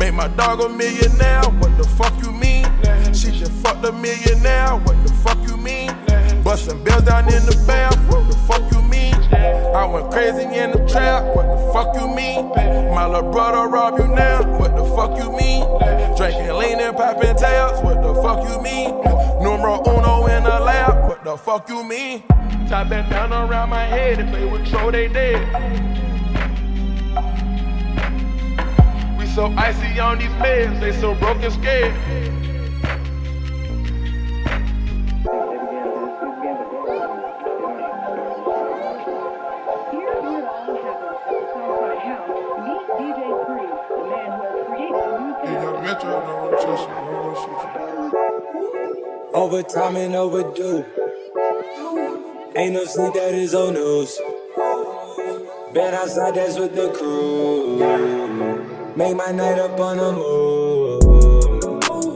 Make 0.00 0.14
my 0.14 0.28
dog 0.28 0.62
a 0.62 0.68
millionaire. 0.70 1.42
What 1.60 1.76
the 1.76 1.84
fuck 1.84 2.14
you 2.22 2.32
mean? 2.32 2.64
She 3.12 3.30
just 3.32 3.52
fucked 3.52 3.84
a 3.84 3.92
millionaire. 3.92 4.76
What 4.76 4.96
the 5.06 5.12
fuck 5.12 5.36
you 5.46 5.58
mean? 5.58 5.92
Bustin' 6.42 6.82
bells 6.82 7.02
down 7.02 7.24
in 7.26 7.44
the 7.44 7.62
bath. 7.66 7.98
What 8.08 8.26
the 8.30 8.36
fuck 8.48 8.62
you 8.72 8.80
mean? 8.88 9.12
I 9.76 9.84
went 9.84 10.10
crazy 10.10 10.44
in 10.44 10.70
the 10.70 10.88
trap. 10.88 11.36
What 11.36 11.54
the 11.54 11.70
fuck 11.74 11.94
you 11.96 12.08
mean? 12.08 12.48
My 12.94 13.06
little 13.06 13.30
brother 13.30 13.68
rob 13.68 13.98
you 13.98 14.08
now. 14.08 14.40
What 14.58 14.74
the 14.74 14.84
fuck 14.96 15.18
you 15.18 15.30
mean? 15.36 15.68
Drinking 16.16 16.54
lean 16.56 16.80
and 16.80 16.96
popping 16.96 17.36
tails. 17.36 17.82
What 17.84 18.00
the 18.00 18.14
fuck 18.22 18.48
you 18.48 18.58
mean? 18.62 19.02
Numero 19.44 19.82
uno 19.86 20.28
in 20.28 20.44
the 20.44 20.60
lab. 20.60 21.10
What 21.10 21.24
the 21.24 21.36
fuck 21.36 21.68
you 21.68 21.84
mean? 21.84 22.22
Top 22.70 22.88
that 22.88 23.10
down 23.10 23.34
around 23.34 23.68
my 23.68 23.84
head 23.84 24.18
and 24.18 24.30
play 24.30 24.46
with 24.46 24.66
Tro, 24.66 24.90
they 24.90 25.08
dead. 25.08 25.99
So 29.34 29.46
icy 29.56 30.00
on 30.00 30.18
these 30.18 30.28
meds, 30.42 30.80
they 30.80 30.92
so 31.00 31.14
broken 31.14 31.52
scared. 31.52 31.94
Overtime 49.32 49.96
and 49.96 50.16
overdue. 50.16 50.84
Ain't 52.56 52.74
no 52.74 52.84
sleep 52.84 53.14
that 53.14 53.32
is 53.32 53.54
old 53.54 53.74
news. 53.74 54.20
Been 55.72 55.94
outside, 55.94 56.34
that's 56.34 56.58
with 56.58 56.74
the 56.74 56.90
crew. 56.90 58.79
Make 58.96 59.16
my 59.16 59.30
night 59.30 59.58
up 59.58 59.78
on 59.78 59.98
the 59.98 60.12
move. 60.12 61.02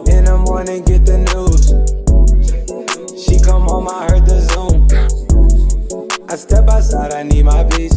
In 0.09 0.25
the 0.25 0.37
morning, 0.37 0.83
get 0.85 1.07
the 1.07 1.19
news. 1.19 1.71
She 3.23 3.38
come 3.40 3.62
home, 3.62 3.88
I 3.88 4.07
heard 4.11 4.26
the 4.26 4.40
zoom. 4.50 4.88
I 6.28 6.37
step 6.37 6.69
outside, 6.69 7.12
I 7.12 7.23
need 7.23 7.45
my 7.45 7.62
peace. 7.64 7.95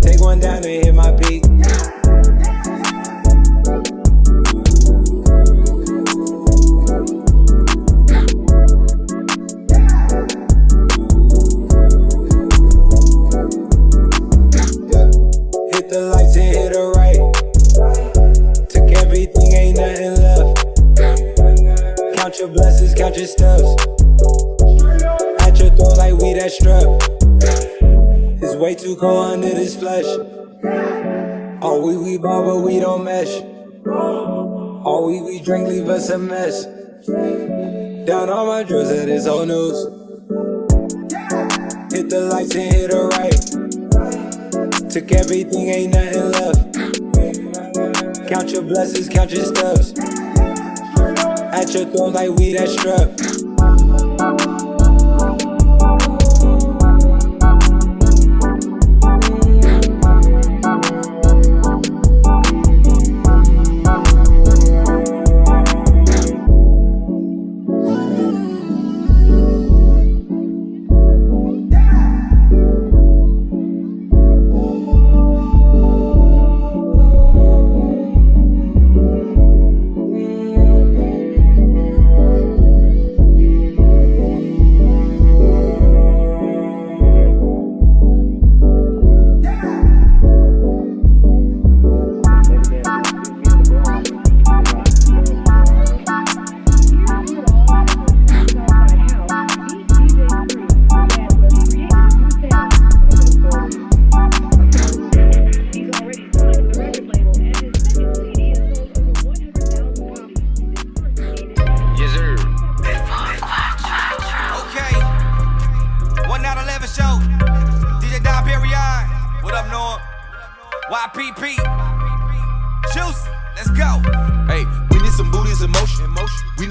Take 0.00 0.20
one 0.20 0.40
down 0.40 0.56
and 0.56 0.64
hit 0.64 0.94
my 0.94 1.12
peak. 1.12 1.44
Blessings, 22.94 22.98
count 22.98 23.16
your 23.16 23.26
steps. 23.26 23.62
At 25.42 25.58
your 25.58 25.70
throat 25.76 25.96
like 25.98 26.14
we 26.14 26.34
that 26.34 26.52
strap. 26.52 26.82
It's 28.42 28.56
way 28.56 28.74
too 28.74 28.96
cold 28.96 29.32
under 29.32 29.48
this 29.48 29.76
flesh. 29.76 30.04
All 31.62 31.82
we 31.86 31.96
we 31.96 32.18
ball, 32.18 32.44
but 32.44 32.60
we 32.64 32.80
don't 32.80 33.04
mesh. 33.04 33.42
All 33.86 35.06
we 35.06 35.20
we 35.22 35.40
drink 35.40 35.68
leave 35.68 35.88
us 35.88 36.10
a 36.10 36.18
mess. 36.18 36.66
Down 38.06 38.28
all 38.28 38.46
my 38.46 38.62
drills 38.62 38.90
at 38.90 39.06
this 39.06 39.26
old 39.26 39.48
news. 39.48 39.84
Hit 41.92 42.10
the 42.10 42.28
lights 42.30 42.54
and 42.54 42.74
hit 42.74 42.92
a 42.92 43.06
right. 43.16 43.40
Took 44.90 45.12
everything, 45.12 45.68
ain't 45.68 45.94
nothing 45.94 46.30
left. 46.32 46.74
Count 48.28 48.50
your 48.50 48.62
blessings, 48.62 49.08
count 49.08 49.30
your 49.30 49.44
steps. 49.44 50.13
At 51.54 51.72
your 51.72 51.84
throat 51.84 52.14
like 52.14 52.30
we 52.30 52.52
that 52.54 52.68
strap. 52.68 53.33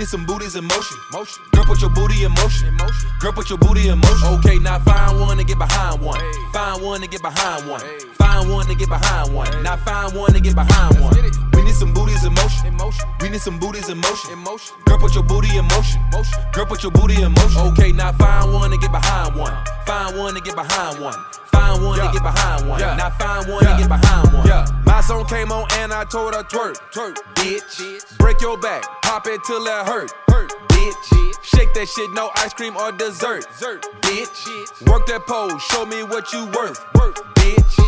Need 0.03 0.09
some 0.09 0.25
booties 0.25 0.55
in 0.55 0.65
motion. 0.65 0.97
Motion. 1.13 1.43
Girl, 1.53 1.63
put 1.63 1.79
your 1.79 1.89
booty 1.89 2.25
in 2.25 2.31
motion. 2.33 2.75
motion 2.75 3.09
Girl, 3.19 3.31
put 3.31 3.49
your 3.49 3.57
booty 3.57 3.87
in 3.87 3.97
motion. 3.99 4.27
Okay, 4.39 4.59
now 4.59 4.79
find 4.79 5.19
one 5.19 5.39
and 5.39 5.47
get 5.47 5.57
behind 5.57 6.01
one. 6.01 6.19
Find 6.51 6.83
one 6.83 7.01
and 7.01 7.09
get 7.11 7.21
behind 7.21 7.69
one. 7.69 7.81
Find 8.13 8.49
one 8.49 8.69
and 8.69 8.77
get 8.77 8.89
behind 8.89 9.33
one. 9.33 9.63
Now 9.63 9.77
find 9.77 10.13
one 10.13 10.33
to 10.33 10.41
get 10.41 10.55
behind 10.55 10.99
one. 10.99 11.42
We 11.73 11.79
need 11.79 11.85
some 11.87 11.93
booties 11.95 12.23
in 12.23 12.33
motion. 12.35 13.09
We 13.19 13.29
need 13.29 13.41
some 13.41 13.57
booties 13.57 13.89
in 13.89 13.97
motion. 13.97 14.43
Girl, 14.85 14.99
put 14.99 15.15
your 15.15 15.23
booty 15.23 15.57
in 15.57 15.65
motion. 15.65 15.99
Girl, 16.51 16.67
put 16.67 16.83
your 16.83 16.91
booty 16.91 17.19
in 17.19 17.31
motion. 17.31 17.61
Okay, 17.73 17.91
now 17.91 18.11
find 18.11 18.53
one 18.53 18.69
to 18.69 18.77
get 18.77 18.91
behind 18.91 19.35
one. 19.35 19.57
Find 19.87 20.15
one 20.15 20.35
to 20.35 20.41
get 20.41 20.55
behind 20.55 21.01
one. 21.01 21.15
Find 21.47 21.83
one 21.83 21.97
to 21.97 22.11
get 22.13 22.21
behind 22.21 22.69
one. 22.69 22.79
Now 22.79 23.09
find 23.09 23.49
one 23.49 23.63
to 23.63 23.75
get 23.79 23.89
behind 23.89 24.33
one. 24.33 24.45
Yeah, 24.45 24.67
my 24.85 25.01
song 25.01 25.25
came 25.25 25.51
on 25.51 25.65
and 25.79 25.91
I 25.91 26.03
told 26.03 26.35
her 26.35 26.43
twerk, 26.43 26.75
twerk, 26.93 27.17
bitch. 27.33 28.17
Break 28.19 28.39
your 28.39 28.55
back, 28.59 28.83
pop 29.01 29.25
it 29.25 29.43
till 29.43 29.65
it 29.65 29.85
hurt, 29.87 30.11
hurt, 30.27 30.51
bitch. 30.69 31.43
Shake 31.43 31.73
that 31.73 31.89
shit, 31.89 32.11
no 32.11 32.29
ice 32.35 32.53
cream 32.53 32.77
or 32.77 32.91
dessert, 32.91 33.47
dessert, 33.49 33.83
bitch. 34.01 34.87
Work 34.87 35.07
that 35.07 35.25
pole, 35.25 35.57
show 35.57 35.87
me 35.87 36.03
what 36.03 36.31
you 36.33 36.45
worth, 36.53 36.85
worth, 36.93 37.15
bitch. 37.33 37.82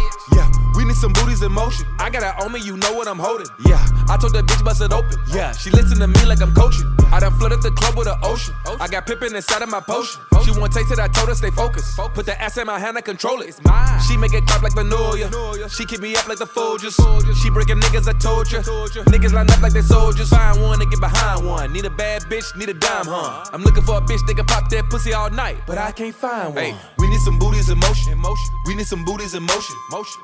Some 0.95 1.13
booties 1.13 1.41
in 1.41 1.51
motion. 1.51 1.85
I 1.99 2.09
got 2.09 2.23
it 2.23 2.43
on 2.43 2.51
me, 2.51 2.59
you 2.61 2.77
know 2.77 2.93
what 2.93 3.07
I'm 3.07 3.19
holding. 3.19 3.47
Yeah, 3.65 3.83
I 4.09 4.17
told 4.17 4.33
that 4.33 4.45
bitch 4.45 4.63
bust 4.63 4.81
it 4.81 4.91
open. 4.91 5.17
Yeah, 5.27 5.51
she 5.51 5.69
listen 5.69 5.99
to 5.99 6.07
me 6.07 6.25
like 6.25 6.41
I'm 6.41 6.53
coaching. 6.53 6.87
I 7.11 7.19
done 7.19 7.33
flooded 7.37 7.61
the 7.61 7.71
club 7.71 7.95
with 7.97 8.07
an 8.07 8.17
ocean. 8.23 8.53
I 8.79 8.87
got 8.87 9.05
pippin' 9.05 9.35
inside 9.35 9.61
of 9.61 9.69
my 9.69 9.79
potion. 9.79 10.21
She 10.43 10.51
want 10.51 10.73
taste 10.73 10.91
it, 10.91 10.99
I 10.99 11.07
told 11.07 11.29
her 11.29 11.35
stay 11.35 11.51
focused. 11.51 11.97
Put 12.13 12.25
the 12.25 12.39
ass 12.41 12.57
in 12.57 12.67
my 12.67 12.79
hand, 12.79 12.97
I 12.97 13.01
control 13.01 13.41
it. 13.41 13.55
She 14.07 14.17
make 14.17 14.33
it 14.33 14.45
clap 14.45 14.61
like 14.63 14.75
Manoia. 14.75 15.29
She 15.69 15.85
keep 15.85 16.01
me 16.01 16.15
up 16.15 16.27
like 16.27 16.39
the 16.39 16.45
Folgers. 16.45 16.95
She 17.41 17.49
breaking 17.49 17.79
niggas, 17.79 18.07
I 18.07 18.13
told 18.13 18.51
ya. 18.51 18.61
Niggas 18.61 19.33
line 19.33 19.49
up 19.49 19.61
like 19.61 19.73
they 19.73 19.81
soldiers. 19.81 20.29
Find 20.29 20.61
one 20.61 20.81
and 20.81 20.89
get 20.89 20.99
behind 20.99 21.45
one. 21.45 21.71
Need 21.73 21.85
a 21.85 21.89
bad 21.89 22.23
bitch, 22.23 22.55
need 22.57 22.69
a 22.69 22.73
dime, 22.73 23.05
huh? 23.05 23.45
I'm 23.53 23.63
looking 23.63 23.83
for 23.83 23.97
a 23.97 24.01
bitch 24.01 24.25
that 24.27 24.35
can 24.35 24.45
pop 24.45 24.69
that 24.69 24.89
pussy 24.89 25.13
all 25.13 25.29
night, 25.29 25.57
but 25.65 25.77
I 25.77 25.91
can't 25.91 26.15
find 26.15 26.53
one. 26.53 26.63
Hey, 26.63 26.75
we 26.97 27.07
need 27.07 27.21
some 27.21 27.39
booties 27.39 27.69
in 27.69 27.79
motion. 27.79 28.21
We 28.67 28.75
need 28.75 28.87
some 28.87 29.05
booties 29.05 29.33
in 29.33 29.43
motion. 29.43 29.75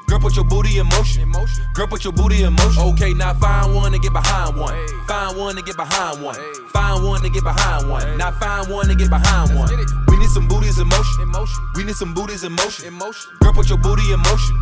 Girl, 0.08 0.20
put 0.20 0.36
your 0.36 0.46
booty 0.46 0.61
in 0.78 0.88
motion. 0.88 1.30
Girl, 1.74 1.88
put 1.88 2.04
your 2.04 2.14
booty 2.14 2.44
in 2.44 2.54
motion. 2.54 2.84
Okay, 2.94 3.14
now 3.14 3.34
find 3.34 3.76
one 3.76 3.94
and 3.94 4.02
get 4.02 4.14
behind 4.14 4.56
one. 4.56 4.76
Find 5.08 5.38
one 5.38 5.58
and 5.58 5.66
get 5.66 5.76
behind 5.76 6.22
one. 6.22 6.36
Find 6.70 7.04
one 7.04 7.24
and 7.26 7.34
get 7.34 7.44
behind 7.44 7.90
one. 7.90 8.18
Now 8.18 8.32
find 8.32 8.70
one 8.70 8.90
and 8.90 8.98
get 8.98 9.10
behind 9.10 9.56
one. 9.58 9.70
We 10.08 10.18
need 10.18 10.30
some 10.30 10.48
booties 10.48 10.80
in 10.80 10.88
motion. 10.88 11.30
We 11.76 11.84
need 11.84 11.96
some 11.96 12.14
booties 12.14 12.44
in 12.44 12.54
motion. 12.54 12.94
Girl, 13.42 13.54
put 13.54 13.70
your 13.70 13.78
booty 13.78 14.12
in 14.12 14.20
motion. 14.20 14.56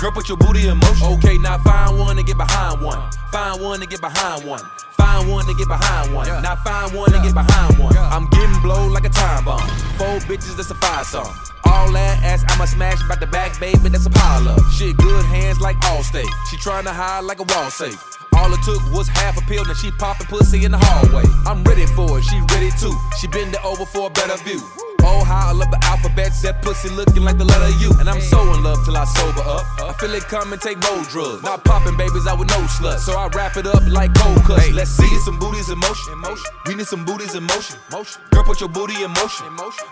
Girl, 0.00 0.12
put 0.12 0.28
your 0.28 0.38
booty 0.38 0.68
in 0.68 0.76
motion. 0.78 1.06
Okay, 1.18 1.38
now 1.38 1.58
find 1.58 1.98
one 1.98 2.18
and 2.18 2.26
get 2.26 2.36
behind 2.36 2.80
one. 2.80 2.98
Uh. 2.98 3.10
Find 3.30 3.62
one 3.62 3.80
and 3.80 3.90
get 3.90 4.00
behind 4.00 4.44
one. 4.44 4.60
Find 4.92 5.30
one 5.30 5.46
to 5.46 5.54
get 5.54 5.68
behind 5.68 6.14
one. 6.14 6.26
Now 6.42 6.56
find 6.56 6.94
one 6.94 7.10
to 7.10 7.20
get 7.22 7.34
behind 7.34 7.78
one. 7.78 7.96
I'm 7.96 8.28
getting 8.30 8.60
blow 8.62 8.86
like 8.88 9.04
a 9.04 9.08
time 9.08 9.44
bomb. 9.44 9.66
Four 9.96 10.18
bitches, 10.28 10.56
that's 10.56 10.70
a 10.70 10.74
five 10.74 11.06
song. 11.06 11.51
All 11.72 11.90
that 11.92 12.22
ass, 12.22 12.44
I'ma 12.48 12.66
smash 12.66 13.02
about 13.02 13.20
the 13.20 13.26
back, 13.26 13.58
baby, 13.58 13.88
that's 13.88 14.04
a 14.04 14.10
pile 14.10 14.46
up. 14.46 14.60
Shit, 14.76 14.94
good 14.98 15.24
hands 15.24 15.58
like 15.58 15.76
Allstate. 15.90 16.28
She 16.50 16.56
tryna 16.58 16.92
hide 16.92 17.24
like 17.24 17.40
a 17.40 17.44
wall 17.44 17.70
safe. 17.70 17.98
All 18.36 18.52
it 18.52 18.62
took 18.62 18.82
was 18.92 19.08
half 19.08 19.38
a 19.38 19.42
pill, 19.42 19.64
and 19.66 19.76
she 19.76 19.90
poppin' 19.92 20.26
pussy 20.26 20.64
in 20.64 20.72
the 20.72 20.78
hallway. 20.78 21.24
I'm 21.46 21.64
ready 21.64 21.86
for 21.86 22.18
it, 22.18 22.24
she 22.24 22.38
ready 22.52 22.70
too. 22.78 22.94
She 23.18 23.26
bend 23.26 23.54
it 23.54 23.64
over 23.64 23.86
for 23.86 24.08
a 24.08 24.10
better 24.10 24.36
view. 24.44 24.60
Oh, 25.04 25.24
how 25.24 25.50
I 25.50 25.52
love 25.52 25.70
the 25.70 25.82
alphabet, 25.84 26.32
that 26.42 26.62
pussy 26.62 26.88
looking 26.88 27.22
like 27.22 27.38
the 27.38 27.44
letter 27.44 27.70
U. 27.78 27.90
And 27.98 28.08
I'm 28.08 28.20
so 28.20 28.40
in 28.54 28.62
love 28.62 28.84
till 28.84 28.96
I 28.96 29.04
sober 29.04 29.42
up. 29.42 29.66
I 29.80 29.92
feel 29.98 30.14
it 30.14 30.22
come 30.24 30.52
and 30.52 30.60
take 30.60 30.78
more 30.78 31.02
drugs. 31.10 31.42
Not 31.42 31.64
popping 31.64 31.96
babies 31.96 32.26
out 32.26 32.38
with 32.38 32.48
no 32.48 32.60
sluts. 32.66 33.00
So 33.00 33.18
I 33.18 33.28
wrap 33.28 33.56
it 33.56 33.66
up 33.66 33.82
like 33.88 34.14
cold 34.14 34.42
cuts. 34.44 34.70
Let's 34.72 34.90
see 34.90 35.18
some 35.24 35.38
booties 35.38 35.70
in 35.70 35.78
motion. 35.78 36.22
We 36.66 36.74
need 36.74 36.86
some 36.86 37.04
booties 37.04 37.34
in 37.34 37.44
motion. 37.44 37.78
Girl, 37.90 38.44
put 38.44 38.60
your 38.60 38.68
booty 38.68 39.02
in 39.02 39.10
motion. 39.12 39.46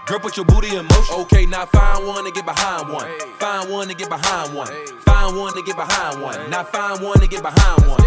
Girl, 0.07 0.19
put 0.19 0.37
your 0.37 0.47
booty 0.47 0.77
in 0.77 0.87
motion. 0.87 1.15
Okay, 1.27 1.47
now 1.47 1.67
find 1.67 2.07
one 2.07 2.25
and 2.25 2.35
get 2.35 2.47
behind 2.47 2.89
one. 2.93 3.09
Find 3.39 3.71
one 3.71 3.89
and 3.89 3.99
get 3.99 4.09
behind 4.09 4.55
one. 4.55 4.69
Find 5.01 5.37
one 5.37 5.53
to 5.55 5.63
get 5.63 5.77
behind 5.77 6.23
one. 6.23 6.51
Now 6.51 6.65
find 6.65 7.03
one 7.03 7.19
to 7.21 7.27
get 7.27 7.43
behind 7.43 7.87
one. 7.87 8.01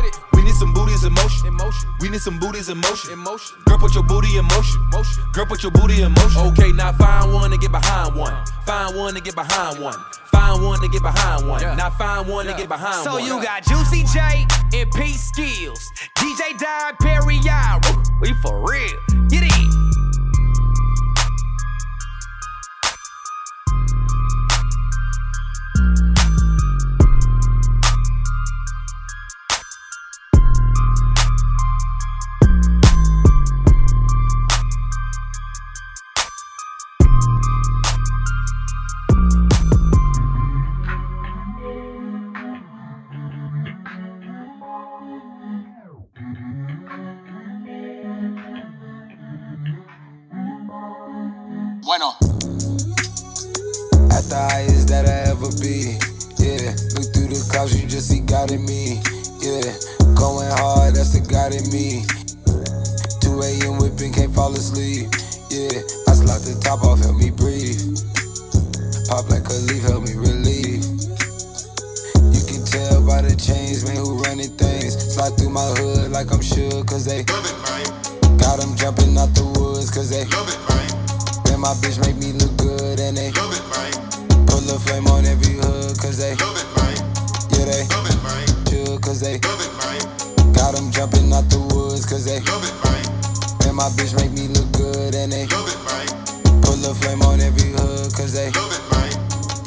We 0.53 0.60
need 0.60 0.60
some 0.60 0.74
booties 0.74 1.03
in 1.03 1.13
motion. 1.13 1.89
We 2.00 2.10
need 2.10 2.22
some 2.22 2.38
booties 2.38 2.69
in 2.69 2.77
motion. 2.77 3.24
Girl, 3.65 3.79
put 3.79 3.95
your 3.95 4.03
booty 4.03 4.38
in 4.38 4.45
motion. 4.45 4.88
Girl, 5.33 5.48
put 5.48 5.63
your 5.63 5.72
booty 5.72 6.03
in 6.03 6.12
motion. 6.12 6.41
Okay, 6.51 6.72
now 6.72 6.91
find 6.91 7.33
one 7.33 7.51
and 7.51 7.60
get 7.60 7.72
behind 7.72 8.15
one. 8.15 8.45
Find 8.63 8.95
one 8.95 9.15
and 9.15 9.25
get 9.25 9.33
behind 9.33 9.79
one. 9.79 9.98
Find 10.25 10.63
one 10.63 10.79
to 10.81 10.88
get 10.89 11.01
behind 11.01 11.48
one. 11.48 11.62
Now 11.75 11.89
find 11.89 12.27
one 12.27 12.45
to 12.45 12.53
get 12.53 12.69
behind 12.69 13.03
So 13.03 13.13
one. 13.13 13.22
So 13.22 13.36
you 13.36 13.43
got 13.43 13.63
Juicy 13.63 14.03
J 14.13 14.45
and 14.77 14.91
Pskillz. 14.91 15.89
DJ 16.17 16.60
Don 16.60 16.98
Perry 16.98 17.39
We 18.22 18.33
for 18.43 18.62
real. 18.69 19.00
Get 19.29 19.41
in. 19.41 20.12
They 77.67 77.84
got 78.38 78.60
them 78.60 78.76
jumping 78.76 79.17
out 79.17 79.34
the 79.36 79.45
woods, 79.60 79.89
cause 79.91 80.10
they 80.10 80.26
love 80.26 80.47
it, 80.49 80.60
right. 80.69 80.91
then 81.45 81.60
my 81.60 81.73
bitch 81.80 81.99
make 82.04 82.17
me 82.17 82.34
look 82.34 82.56
good, 82.58 82.99
and 82.99 83.17
they 83.17 83.32
love 83.32 83.54
it, 83.54 83.63
right? 83.76 83.95
pull 84.47 84.63
a 84.69 84.78
flame 84.80 85.08
on 85.08 85.26
every 85.26 85.56
hood, 85.56 85.97
cause 85.99 86.17
they 86.17 86.36
love 86.36 86.58
it, 86.58 86.67
right. 86.82 86.99
yeah, 87.56 87.65
they 87.65 87.84
love 87.93 88.08
it, 88.08 88.19
right. 88.23 88.49
chill, 88.69 88.99
cause 88.99 89.19
they 89.21 89.39
love 89.47 89.62
it, 89.62 89.73
right. 89.86 90.04
got 90.54 90.76
them 90.76 90.91
jumping 90.91 91.32
out 91.32 91.47
the 91.49 91.60
woods, 91.73 92.06
cause 92.06 92.26
they 92.26 92.39
love 92.52 92.63
it, 92.63 92.76
right. 92.84 93.08
then 93.63 93.76
my 93.76 93.89
bitch 93.95 94.15
make 94.15 94.32
me 94.32 94.47
look 94.52 94.69
good, 94.73 95.15
and 95.15 95.32
they 95.32 95.47
love 95.47 95.67
it 95.67 95.80
right. 95.88 96.12
pull 96.62 96.80
a 96.84 96.93
flame 96.93 97.21
on 97.23 97.39
every 97.39 97.71
hood, 97.71 98.12
cause 98.13 98.34
they 98.34 98.52
love 98.52 98.71
it, 98.71 98.84
right. 98.91 99.15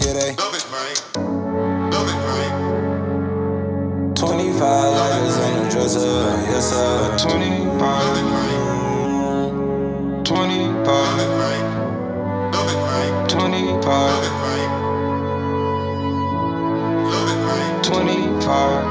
yeah, 0.05 0.13
they 0.13 1.46
25 4.37 4.61
lighters 4.61 5.37
on 5.39 5.53
the 5.65 5.71
dresser, 5.71 6.21
yes 6.53 6.69
sir. 6.69 7.17
25 7.17 8.21
25 10.25 10.85
25 12.53 13.29
25 13.29 14.21
25 17.83 18.87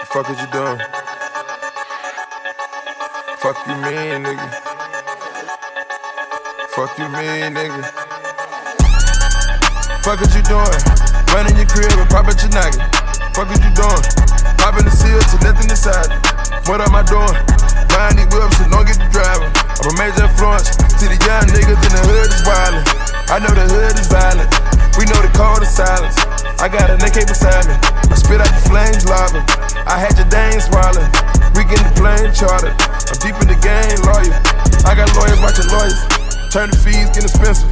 The 0.00 0.06
fuck 0.06 0.30
is 0.30 0.40
you 0.40 0.48
doing? 0.50 0.80
Fuck 3.38 3.58
you 3.68 3.74
mean, 3.76 4.24
nigga. 4.26 4.48
Fuck 6.70 6.98
you 6.98 7.08
mean, 7.08 7.54
nigga. 7.54 7.82
Fuck 10.02 10.20
is 10.20 10.34
you 10.34 10.42
doing? 10.42 11.03
Running 11.34 11.58
your 11.58 11.66
crib 11.66 11.90
and 11.98 12.06
pop 12.14 12.30
at 12.30 12.38
your 12.46 12.54
noggin. 12.54 12.78
Fuck 13.34 13.50
is 13.50 13.58
you 13.58 13.74
doing? 13.74 14.04
Popping 14.54 14.86
the 14.86 14.94
seal 14.94 15.18
to 15.18 15.36
nothing 15.42 15.66
inside. 15.66 16.06
What 16.70 16.78
am 16.78 16.94
I 16.94 17.02
doing? 17.02 17.34
Buying 17.90 18.22
these 18.22 18.30
whips 18.30 18.62
and 18.62 18.70
don't 18.70 18.86
get 18.86 19.02
the 19.02 19.10
driver. 19.10 19.50
I'm 19.82 19.90
a 19.90 19.94
major 19.98 20.30
influence 20.30 20.78
to 20.78 21.04
the 21.10 21.18
young 21.26 21.50
niggas 21.50 21.74
in 21.74 21.90
the 21.90 22.02
hood 22.06 22.30
is 22.30 22.38
wildin'. 22.46 22.86
I 23.34 23.42
know 23.42 23.50
the 23.50 23.66
hood 23.66 23.98
is 23.98 24.06
violent. 24.06 24.46
We 24.94 25.10
know 25.10 25.18
the 25.18 25.32
call 25.34 25.58
to 25.58 25.66
silence. 25.66 26.14
I 26.62 26.70
got 26.70 26.86
an 26.86 27.02
AK 27.02 27.26
beside 27.26 27.66
me. 27.66 27.74
I 27.82 28.14
spit 28.14 28.38
out 28.38 28.54
the 28.54 28.62
flames 28.70 29.02
lava. 29.02 29.42
I 29.90 29.98
had 29.98 30.14
your 30.14 30.30
dame 30.30 30.62
swallowed. 30.62 31.10
We 31.58 31.66
get 31.66 31.82
the 31.82 31.98
plane 31.98 32.30
chartered. 32.30 32.78
I'm 32.78 33.18
deep 33.18 33.34
in 33.42 33.50
the 33.50 33.58
game, 33.58 33.98
lawyer. 34.06 34.38
I 34.86 34.94
got 34.94 35.10
lawyers 35.18 35.42
watching 35.42 35.66
lawyers. 35.74 35.98
Turn 36.54 36.70
the 36.70 36.78
fees, 36.78 37.10
get 37.10 37.26
expensive. 37.26 37.66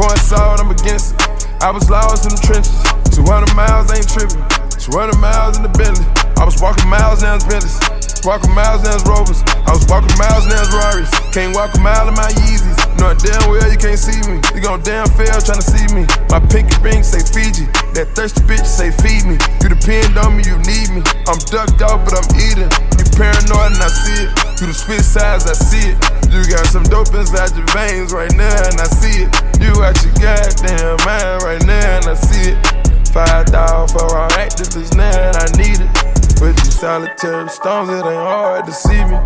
Pouring 0.00 0.16
salt, 0.16 0.64
I'm 0.64 0.72
against 0.72 1.12
it. 1.12 1.32
I 1.60 1.68
was 1.70 1.92
lost 1.92 2.24
in 2.24 2.32
the 2.32 2.40
trenches. 2.40 2.91
200 3.12 3.54
miles 3.54 3.92
ain't 3.92 4.08
tripping. 4.08 4.40
200 4.80 5.14
miles 5.20 5.56
in 5.56 5.62
the 5.62 5.72
Bentley. 5.76 6.04
I 6.42 6.44
was 6.44 6.58
walking 6.58 6.90
miles 6.90 7.22
now 7.22 7.38
it's 7.38 7.46
Bentleys. 7.46 7.78
Walking 8.26 8.50
miles 8.50 8.82
now 8.82 8.98
it's 8.98 9.06
Rovers. 9.06 9.46
I 9.62 9.70
was 9.70 9.86
walking 9.86 10.10
miles 10.18 10.42
now 10.50 10.58
it's 10.58 10.74
Rarries. 10.74 11.12
Can't 11.30 11.54
walk 11.54 11.70
a 11.76 11.80
mile 11.80 12.10
in 12.10 12.18
my 12.18 12.34
Yeezys. 12.34 12.74
Knowing 12.98 13.14
damn 13.22 13.46
well 13.46 13.62
you 13.70 13.78
can't 13.78 13.94
see 13.94 14.18
me. 14.26 14.42
You 14.50 14.58
gon' 14.58 14.82
damn 14.82 15.06
fail 15.14 15.38
trying 15.38 15.62
to 15.62 15.66
see 15.66 15.86
me. 15.94 16.02
My 16.34 16.42
pinky 16.50 16.74
ring 16.82 17.06
say 17.06 17.22
Fiji. 17.22 17.70
That 17.94 18.10
thirsty 18.18 18.42
bitch 18.42 18.66
say 18.66 18.90
feed 18.90 19.22
me. 19.22 19.38
You 19.62 19.70
depend 19.70 20.18
on 20.18 20.34
me, 20.34 20.42
you 20.42 20.58
need 20.66 20.90
me. 20.90 21.06
I'm 21.30 21.38
ducked 21.46 21.78
out, 21.78 22.02
but 22.02 22.18
I'm 22.18 22.26
eating. 22.34 22.70
You 22.98 23.06
paranoid 23.14 23.78
and 23.78 23.82
I 23.84 23.86
see 23.86 24.26
it. 24.26 24.34
Through 24.58 24.74
the 24.74 24.78
spit 24.78 25.06
size, 25.06 25.46
I 25.46 25.54
see 25.54 25.94
it. 25.94 25.96
You 26.34 26.42
got 26.50 26.66
some 26.66 26.82
dope 26.90 27.14
inside 27.14 27.54
your 27.54 27.70
veins 27.70 28.10
right 28.10 28.34
now, 28.34 28.50
and 28.66 28.82
I 28.82 28.90
see 28.90 29.26
it. 29.26 29.30
You 29.62 29.78
out 29.78 29.94
your 30.02 30.14
goddamn 30.18 30.98
mind 31.06 31.46
right 31.46 31.62
now, 31.62 32.02
and 32.02 32.06
I 32.10 32.18
see 32.18 32.50
it. 32.50 32.81
Five 33.12 33.52
dollars 33.52 33.92
for 33.92 34.08
our 34.08 34.28
activists 34.40 34.96
now, 34.96 35.12
and 35.12 35.36
I 35.36 35.44
need 35.60 35.84
it. 35.84 35.92
With 36.40 36.56
these 36.56 36.80
solitary 36.80 37.46
stones, 37.52 37.92
it 37.92 38.00
ain't 38.00 38.24
hard 38.24 38.64
to 38.64 38.72
see 38.72 39.04
me. 39.04 39.20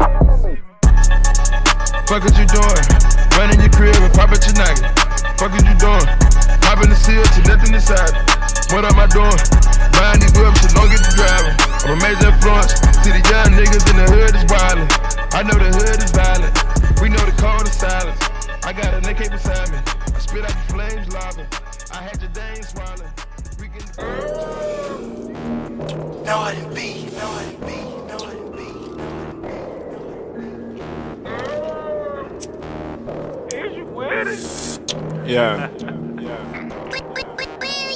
Fuck 2.11 2.27
what 2.27 2.35
you 2.35 2.51
doing? 2.51 2.85
Running 3.39 3.63
your 3.63 3.71
crib 3.71 3.95
and 4.03 4.11
pop 4.11 4.35
at 4.35 4.43
your 4.43 4.59
noggin. 4.59 4.91
Fuck 5.39 5.55
what 5.55 5.63
you 5.63 5.79
doing? 5.79 6.09
Popping 6.67 6.91
the 6.91 6.99
seal 6.99 7.23
to 7.23 7.41
nothing 7.47 7.79
inside. 7.79 8.11
What 8.75 8.83
am 8.83 8.99
I 8.99 9.07
doing? 9.07 9.39
Buying 9.95 10.19
these 10.19 10.35
whips 10.35 10.67
so 10.67 10.69
don't 10.75 10.91
get 10.91 11.07
the 11.07 11.13
driving. 11.15 11.55
I'm 11.87 11.95
a 11.95 12.03
major 12.03 12.35
influence 12.35 12.75
to 13.07 13.09
the 13.15 13.23
young 13.23 13.55
niggas 13.55 13.87
in 13.87 14.03
the 14.03 14.07
hood 14.11 14.35
is 14.35 14.47
wildin'. 14.51 14.91
I 15.31 15.47
know 15.47 15.55
the 15.63 15.71
hood 15.71 16.03
is 16.03 16.11
violent. 16.11 16.51
We 16.99 17.07
know 17.09 17.23
the 17.23 17.39
call 17.39 17.63
to 17.63 17.71
silence. 17.71 18.19
I 18.67 18.75
got 18.75 18.99
an 18.99 19.07
AK 19.07 19.31
beside 19.31 19.71
me. 19.71 19.79
I 19.79 20.19
spit 20.19 20.43
out 20.43 20.51
the 20.51 20.75
flames 20.75 21.07
lava. 21.15 21.47
I 21.95 22.03
had 22.03 22.21
your 22.21 22.31
dang 22.35 22.63
swallowed. 22.65 23.26
We 23.99 24.05
can. 24.05 25.33
No, 26.25 26.39
I 26.39 26.55
didn't 26.55 26.75
be. 26.75 27.07
No, 27.17 27.27
I 27.29 27.45
didn't 27.47 27.67
be. 27.67 27.77
No, 28.09 28.25
I 28.25 28.35
didn't 28.35 28.57
be. 28.57 28.67
Is 33.57 33.77
you 33.77 33.85
with 33.87 34.29
it? 34.29 35.29
Yeah. 35.31 35.71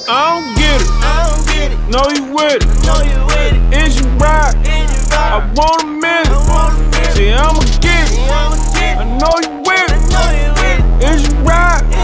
I 0.08 0.30
don't 0.30 0.54
get 0.56 0.80
it. 0.82 0.88
I 1.02 1.28
don't 1.28 1.46
get 1.46 1.72
it. 1.72 1.78
No, 1.88 2.08
you 2.10 2.24
with 2.34 2.64
it. 2.64 2.86
No, 2.86 2.94
you 3.02 3.26
with 3.26 3.54
it. 3.54 3.74
Is 3.86 4.00
you 4.00 4.06
right? 4.18 4.54
Is 4.66 4.90
you 4.92 5.16
right? 5.16 5.32
I 5.34 5.52
want 5.54 5.82
a 5.82 5.86
minute. 5.86 6.28
I 6.28 6.48
want 6.48 6.78
a 6.78 6.82
minute. 6.82 7.16
See, 7.16 7.30
I'ma 7.32 7.60
get 7.80 8.12
it. 8.12 8.30
I'ma 8.30 8.56
get 8.74 8.98
I 8.98 9.04
know 9.18 9.34
you 9.42 9.62
with 9.66 9.90
I 9.90 9.96
it. 9.96 10.12
know 10.12 10.30
you 10.32 10.52
with 10.54 11.04
it. 11.04 11.14
Is 11.14 11.28
you 11.28 11.34
right? 11.40 11.82
Is 11.84 11.92
you 11.92 11.96
right? 11.96 11.99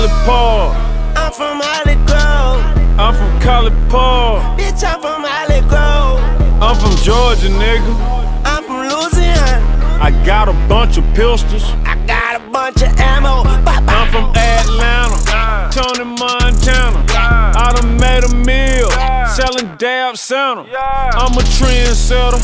College 0.00 0.24
Park. 0.24 0.76
I'm 1.14 1.30
from 1.30 1.60
Holly 1.60 1.96
Grove. 2.08 2.64
I'm 2.98 3.12
from 3.12 3.40
College 3.42 3.90
Park. 3.90 4.58
Bitch, 4.58 4.82
I'm 4.82 4.98
from 4.98 5.24
Holly 5.28 5.60
Grove. 5.68 6.20
I'm 6.62 6.74
from 6.80 6.96
Georgia, 7.04 7.48
nigga. 7.48 7.92
I'm 8.46 8.64
from 8.64 8.88
Louisiana. 8.88 10.00
I 10.00 10.10
got 10.24 10.48
a 10.48 10.54
bunch 10.68 10.96
of 10.96 11.04
pistols. 11.12 11.64
I 11.84 12.00
got 12.06 12.40
a 12.40 12.50
bunch 12.50 12.80
of 12.80 12.98
ammo. 12.98 13.44
Bye 13.44 13.60
bye. 13.62 13.92
I'm 13.92 14.10
from 14.10 14.32
Atlanta, 14.34 15.68
Tony 15.70 16.04
Montana. 16.16 17.04
I 17.12 17.72
done 17.76 17.98
made 18.00 18.24
a 18.24 18.34
meal, 18.34 18.88
selling 19.40 19.74
dab 19.76 20.16
center. 20.18 20.64
I'm 20.76 21.32
a 21.32 21.44
trendsetter 21.56 22.40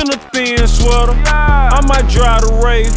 in 0.00 0.08
a 0.10 0.18
thin 0.30 0.66
sweater. 0.68 1.14
I 1.26 1.80
might 1.88 2.08
drive 2.08 2.42
the 2.42 2.54
race 2.62 2.94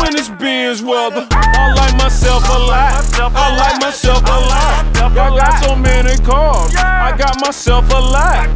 when 0.00 0.16
it's 0.16 0.30
Benz 0.40 0.82
weather. 0.82 1.26
I 1.30 1.74
like 1.74 1.96
myself 1.98 2.42
a 2.48 2.58
lot. 2.58 3.04
I 3.18 3.56
like 3.56 3.80
myself 3.80 4.22
a 4.24 4.40
lot. 4.48 4.96
I 4.96 5.28
got 5.36 5.64
so 5.64 5.76
many 5.76 6.16
cars. 6.22 6.74
I 6.76 7.14
got 7.16 7.38
myself 7.44 7.90
a 7.90 8.00
lot. 8.00 8.48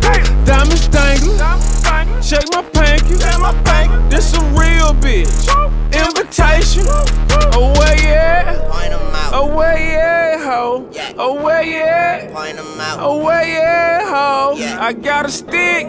Diamonds 0.47 0.89
dangling. 0.89 1.86
Shake 2.23 2.49
my 2.53 2.63
panky. 2.73 3.15
This 4.09 4.35
a 4.35 4.41
real 4.55 4.95
bitch. 4.95 5.47
Invitation. 5.93 6.85
Where 6.87 7.97
yeah. 8.03 8.69
Point 8.71 8.93
'em 8.93 9.15
out. 9.15 9.53
Where 9.55 9.79
yeah, 9.79 10.45
ho. 10.45 10.89
Yeah. 10.93 11.13
Where 11.43 11.63
yeah. 11.63 12.31
Point 12.33 12.59
'em 12.59 12.81
out. 12.81 13.23
Where 13.23 13.47
yeah, 13.47 14.01
ho. 14.09 14.55
Yeah. 14.57 14.79
I 14.81 14.93
got 14.93 15.27
a 15.27 15.31
stick 15.31 15.87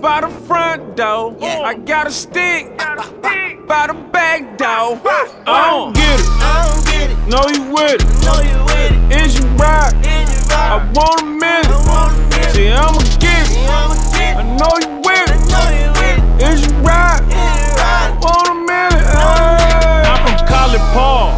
by 0.00 0.20
the 0.20 0.28
front 0.46 0.96
door. 0.96 1.36
Yeah. 1.40 1.60
I 1.62 1.74
got 1.74 2.06
a 2.06 2.10
stick 2.10 2.76
by 2.78 3.86
the 3.88 3.94
back 4.12 4.58
door. 4.58 5.00
I 5.04 5.70
don't 5.70 5.88
uh. 5.88 5.92
get 5.92 6.20
it. 6.20 6.26
I 6.40 6.68
don't 6.68 6.84
get 6.86 7.10
it. 7.10 7.18
No, 7.28 7.40
you 7.48 7.62
with 7.72 8.00
it. 8.00 8.24
No, 8.24 8.34
you 8.40 8.64
with 8.64 8.92
it. 9.12 9.22
Is 9.22 9.38
you 9.38 9.46
right? 9.56 9.92
Is 10.04 10.48
you 10.48 10.54
I 10.56 10.90
want 10.94 11.20
a 11.22 11.24
I 11.24 11.28
minute. 11.28 11.86
want 11.86 12.12
a 12.16 12.20
minute. 12.30 12.54
See, 12.54 12.68
I'ma 12.68 13.00
get 13.20 13.42
it. 13.42 13.45
I'ma 13.68 13.94
get 14.14 14.36
I 14.36 14.42
it. 14.42 14.48
know 14.58 14.72
you 14.82 14.90
with 15.04 15.30
it. 15.34 15.40
know 15.52 15.66
you 15.74 15.88
with 15.98 16.42
it. 16.42 16.52
Is 16.52 16.66
you 16.66 16.72
right? 16.82 17.20
Is? 17.30 17.76
Want 18.22 18.48
a 18.48 18.54
minute. 18.54 19.04
Hey. 19.06 20.02
I'm 20.08 20.18
from 20.24 20.36
College 20.46 20.86
Park. 20.94 21.32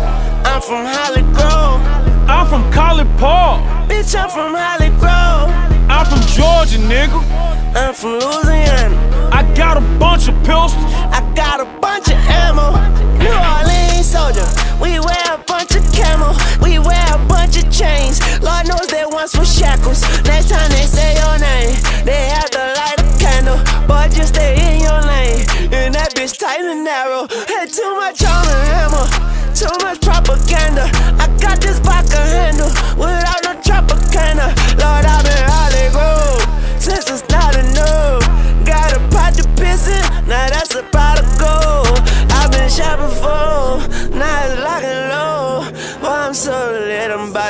I'm 0.46 0.60
from 0.62 0.84
Holly 0.86 1.22
Grove. 1.36 1.80
I'm 2.28 2.46
from 2.46 2.72
College 2.72 3.08
Park. 3.18 3.62
Bitch, 3.88 4.14
I'm 4.18 4.30
from 4.30 4.54
Holly 4.54 4.90
Grove. 5.00 5.50
I'm 5.90 6.04
from 6.06 6.20
Georgia, 6.36 6.78
nigga. 6.78 7.20
I'm 7.76 7.94
from 7.94 8.18
Louisiana. 8.20 8.96
I 9.32 9.42
got 9.54 9.76
a 9.76 9.80
bunch 9.98 10.28
of 10.28 10.34
pistols. 10.38 10.74
I 11.12 11.20
got 11.34 11.60
a 11.60 11.77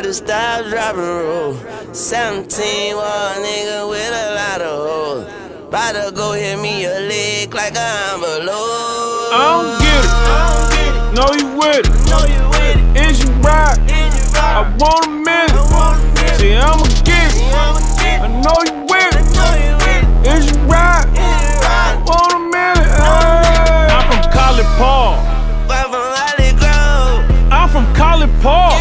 to 0.08 0.14
stop, 0.14 0.64
drop 0.70 0.96
and 0.96 1.04
roll. 1.04 1.54
17 1.92 2.96
wall 2.96 3.34
nigga 3.44 3.90
with 3.90 4.08
a 4.08 4.34
lot 4.40 4.60
of 4.62 4.78
hoes. 4.88 5.24
About 5.68 5.92
to 5.92 6.12
go 6.16 6.32
hit 6.32 6.58
me 6.58 6.86
a 6.86 7.00
lick 7.00 7.52
like 7.52 7.76
a 7.76 7.88
envelope. 8.16 8.48
I 8.48 9.52
don't 9.52 9.76
get 9.84 10.00
it. 10.00 10.12
I 10.24 10.48
don't 10.48 10.68
get 10.72 10.92
it. 10.96 11.04
No, 11.12 11.24
you 11.36 11.48
with 11.60 11.84
it. 11.84 11.92
No, 12.08 12.24
you 12.24 12.40
with 12.56 12.96
it. 12.96 13.04
Is 13.04 13.20
you 13.20 13.28
right? 13.44 13.76
Is 13.84 14.16
you 14.16 14.40
I 14.40 14.64
want 14.80 15.04
a 15.04 15.10
minute. 15.10 15.52
I 15.52 15.76
want 15.76 16.00
a 16.00 16.06
minute. 16.16 16.40
See, 16.40 16.56
I'ma 16.56 16.88
get 17.04 17.28
it. 17.28 17.44
I'ma 17.52 17.80
get 18.00 18.24
I 18.24 18.28
know 18.32 18.58
you 18.64 18.80
with 18.88 19.12
I 19.12 19.28
know 19.36 19.52
you 19.60 19.74
with 19.76 20.08
it. 20.08 20.32
Is 20.32 20.48
you 20.48 20.56
right? 20.72 21.04
Is 21.12 21.36
you 21.36 21.60
right? 21.68 22.00
I 22.00 22.00
want 22.08 22.32
a 22.32 22.40
minute. 22.48 22.88
Hey. 22.96 23.92
I'm 23.92 24.04
from 24.08 24.24
College 24.32 24.72
Park. 24.80 25.20
I'm 25.68 25.92
from 25.92 26.08
Holly 26.16 26.56
Grove. 26.56 27.52
I'm 27.52 27.68
from 27.68 27.84
College 27.94 28.32
Park. 28.40 28.77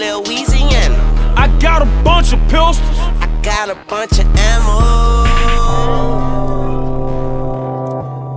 Lil 0.00 0.22
Louisiana. 0.22 0.96
I 1.36 1.46
got 1.60 1.82
a 1.82 2.02
bunch 2.02 2.32
of 2.32 2.40
pistols. 2.48 2.78
I 3.20 3.28
got 3.42 3.68
a 3.68 3.74
bunch 3.86 4.12
of 4.18 4.26
ammo. 4.34 4.78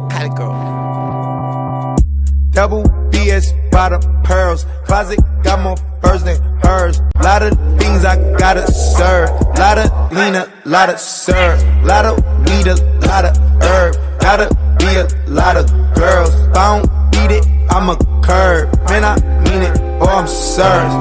Got 0.09 0.25
a 0.25 0.29
girl. 0.35 1.95
Double 2.51 2.83
BS 3.11 3.45
bottom 3.71 4.01
pearls. 4.23 4.65
Closet 4.83 5.19
got 5.43 5.61
more 5.61 5.77
furs 6.01 6.23
than 6.25 6.37
hers. 6.63 6.99
Lot 7.23 7.43
of 7.43 7.57
things 7.79 8.03
I 8.03 8.17
gotta 8.37 8.69
serve. 8.69 9.29
Lot 9.57 9.77
of 9.77 10.11
leaner, 10.11 10.51
lot 10.65 10.89
of 10.89 10.99
serve. 10.99 11.63
Lot 11.85 12.03
of 12.03 12.17
weed, 12.45 12.67
a 12.67 12.75
lot 13.07 13.23
of 13.23 13.37
herb. 13.63 13.95
Gotta 14.19 14.53
be 14.79 14.95
a 14.97 15.07
lot 15.29 15.55
of 15.55 15.71
girls. 15.95 16.33
If 16.33 16.57
I 16.57 16.77
don't 16.77 17.15
eat 17.15 17.31
it, 17.37 17.45
I'm 17.71 17.87
a 17.87 17.95
curb. 18.21 18.67
Man, 18.89 19.05
I 19.05 19.15
mean 19.45 19.61
it 19.61 19.82
or 20.03 20.09
I'm 20.09 20.27
served. 20.27 20.91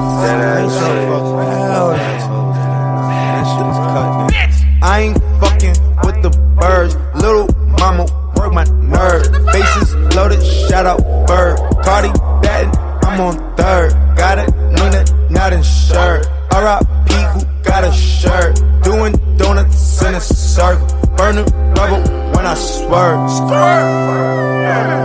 I 4.81 4.99
ain't 4.99 5.17
fucking 5.39 5.75
with 6.03 6.21
the 6.23 6.31
birds. 6.59 6.95
Little 7.15 7.47
mama 7.79 8.05
work 8.37 8.53
my 8.53 8.63
nerve. 8.63 9.25
Faces 9.51 9.95
loaded, 10.15 10.41
shout 10.43 10.85
out 10.85 10.99
bird. 11.27 11.57
Cardi 11.83 12.09
batting, 12.41 12.73
I'm 13.03 13.19
on 13.19 13.55
third. 13.55 13.91
Got 14.15 14.39
it, 14.39 14.49
Nina, 14.75 15.03
not 15.29 15.53
insured. 15.53 16.25
R.I.P. 16.51 17.13
who 17.13 17.45
got 17.63 17.83
a 17.83 17.91
shirt. 17.91 18.61
Doing 18.83 19.13
donuts 19.37 20.01
in 20.03 20.15
a 20.15 20.21
circle. 20.21 20.87
Burning 21.15 21.45
rubber 21.75 22.01
when 22.35 22.45
I 22.45 22.53
swerve. 22.55 23.29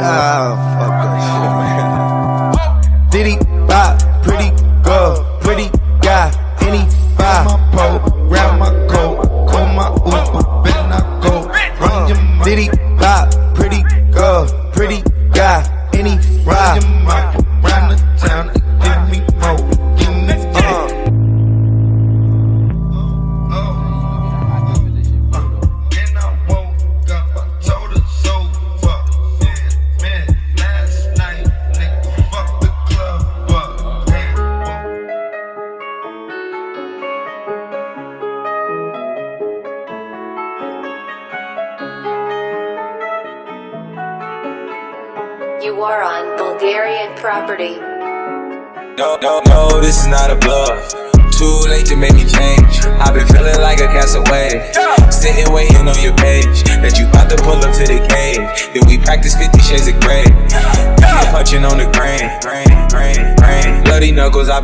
Ah, 0.00 0.54
fuck 0.78 0.94
that 1.02 1.18
shit, 1.92 1.97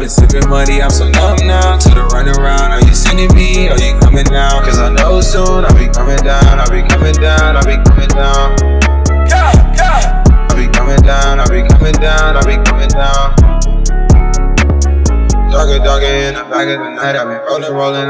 been 0.04 0.10
sipping 0.10 0.48
money. 0.50 0.82
I'm 0.82 0.90
so 0.90 1.08
numb 1.08 1.23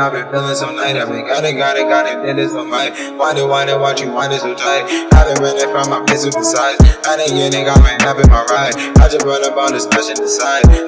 I've 0.05 0.13
been 0.13 0.29
feeling 0.29 0.55
so 0.55 0.69
nice. 0.69 1.01
I've 1.01 1.09
been 1.09 1.25
got 1.25 1.49
it, 1.49 1.57
got 1.57 1.79
it, 1.81 1.89
got 1.89 2.05
it. 2.05 2.21
Did 2.21 2.37
it 2.37 2.51
so 2.51 2.63
might. 2.63 2.93
Wind 3.17 3.39
it, 3.39 3.49
wind 3.49 3.71
it, 3.71 3.81
watch 3.81 4.03
you 4.03 4.13
wind 4.13 4.35
it 4.35 4.41
so 4.45 4.53
tight. 4.53 4.85
I've 5.17 5.33
been 5.33 5.43
running 5.43 5.65
from 5.73 5.89
my 5.89 6.05
physical 6.05 6.45
size. 6.45 6.77
I 7.09 7.17
didn't 7.17 7.41
get 7.41 7.57
it, 7.57 7.65
got 7.65 7.81
my 7.81 7.97
nap 7.97 8.21
in 8.21 8.29
my 8.29 8.45
ride. 8.53 8.77
I 9.01 9.09
just 9.09 9.25
run 9.25 9.41
up 9.49 9.57
on 9.57 9.73
the 9.73 9.81
smash 9.81 10.13
in 10.13 10.21
the. 10.21 10.29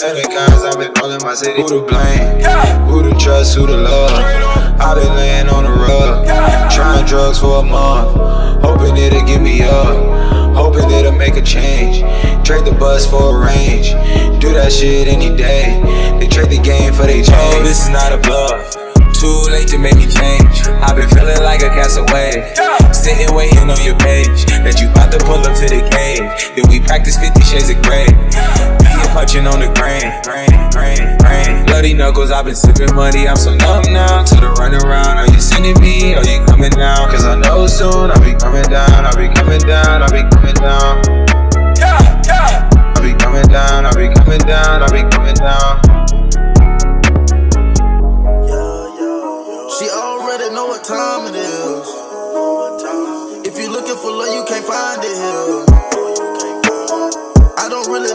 And 0.04 0.20
the 0.20 0.28
cars, 0.28 0.68
I've 0.68 0.76
been 0.76 0.92
rolling 1.00 1.24
my 1.24 1.32
city. 1.32 1.64
Who 1.64 1.80
to 1.80 1.88
blame? 1.88 2.44
Who 2.92 3.08
to 3.08 3.16
trust? 3.16 3.56
Who 3.56 3.66
to 3.66 3.72
love? 3.72 4.12
I've 4.84 5.00
been 5.00 5.16
laying 5.16 5.48
on 5.48 5.64
the 5.64 5.72
rug. 5.72 6.28
Trying 6.68 7.06
drugs 7.06 7.40
for 7.40 7.60
a 7.60 7.62
month. 7.64 8.20
Hoping 8.60 9.00
it'll 9.00 9.24
get 9.24 9.40
me 9.40 9.62
up. 9.64 9.96
Hoping 10.52 10.90
it'll 10.90 11.16
make 11.16 11.36
a 11.36 11.42
change. 11.42 12.04
Trade 12.44 12.68
the 12.68 12.76
bus 12.76 13.08
for 13.08 13.32
a 13.32 13.46
range. 13.48 13.96
Do 14.44 14.52
that 14.52 14.70
shit 14.70 15.08
any 15.08 15.34
day. 15.34 15.80
They 16.20 16.28
trade 16.28 16.50
the 16.50 16.60
game 16.60 16.92
for 16.92 17.04
they 17.08 17.24
change. 17.24 17.56
Oh, 17.56 17.62
this 17.64 17.80
is 17.80 17.88
not 17.88 18.12
a 18.12 18.18
bluff. 18.18 18.85
Too 19.16 19.48
late 19.48 19.66
to 19.68 19.78
make 19.78 19.96
me 19.96 20.04
change. 20.04 20.68
I've 20.84 20.94
been 20.94 21.08
feeling 21.08 21.40
like 21.40 21.64
a 21.64 21.72
castaway. 21.72 22.52
Sitting 22.92 23.32
waiting 23.34 23.64
on 23.72 23.80
your 23.80 23.96
page. 23.96 24.44
That 24.60 24.76
you 24.76 24.92
about 24.92 25.08
to 25.08 25.18
pull 25.24 25.40
up 25.40 25.56
to 25.56 25.66
the 25.72 25.80
cave. 25.88 26.20
Then 26.52 26.68
we 26.68 26.84
practice 26.84 27.16
50 27.16 27.40
shades 27.40 27.72
of 27.72 27.80
gray. 27.80 28.04
Yeah, 28.36 29.08
punching 29.16 29.48
on 29.48 29.64
the 29.64 29.72
grain, 29.72 30.04
grain, 30.20 30.52
grain, 30.68 31.16
grain. 31.16 31.64
Bloody 31.64 31.96
knuckles, 31.96 32.28
I've 32.28 32.44
been 32.44 32.54
sipping 32.54 32.92
money. 32.92 33.24
I'm 33.24 33.40
so 33.40 33.56
numb 33.56 33.88
now 33.88 34.20
to 34.20 34.36
the 34.36 34.52
run 34.60 34.76
around. 34.76 35.16
Are 35.16 35.28
you 35.32 35.40
sending 35.40 35.80
me? 35.80 36.12
Are 36.12 36.26
you 36.28 36.44
coming 36.44 36.76
down? 36.76 37.08
Cause 37.08 37.24
I 37.24 37.40
know 37.40 37.64
soon 37.66 38.12
I'll 38.12 38.20
be 38.20 38.36
coming 38.36 38.68
down. 38.68 39.08
I'll 39.08 39.16
be 39.16 39.32
coming 39.32 39.64
down. 39.64 40.04
I'll 40.04 40.12
be 40.12 40.28
coming 40.28 40.60
down. 40.60 41.00
I'll 42.92 43.00
be 43.00 43.16
coming 43.16 43.48
down. 43.48 43.88
I'll 43.88 43.96
be 43.96 44.12
coming 44.12 44.44
down. 44.44 44.84
I'll 44.84 44.92
be 44.92 45.08
coming 45.08 45.40
down. 45.40 46.25
What 50.76 50.84
time 50.84 51.26
it 51.32 51.36
is. 51.36 51.88
If 53.48 53.56
you're 53.58 53.70
looking 53.72 53.96
for 53.96 54.12
love, 54.12 54.28
you 54.34 54.44
can't 54.44 54.66
find 54.66 55.00
it 55.00 55.16
here. 55.16 55.64
I 57.56 57.68
don't 57.70 57.88
really 57.88 58.12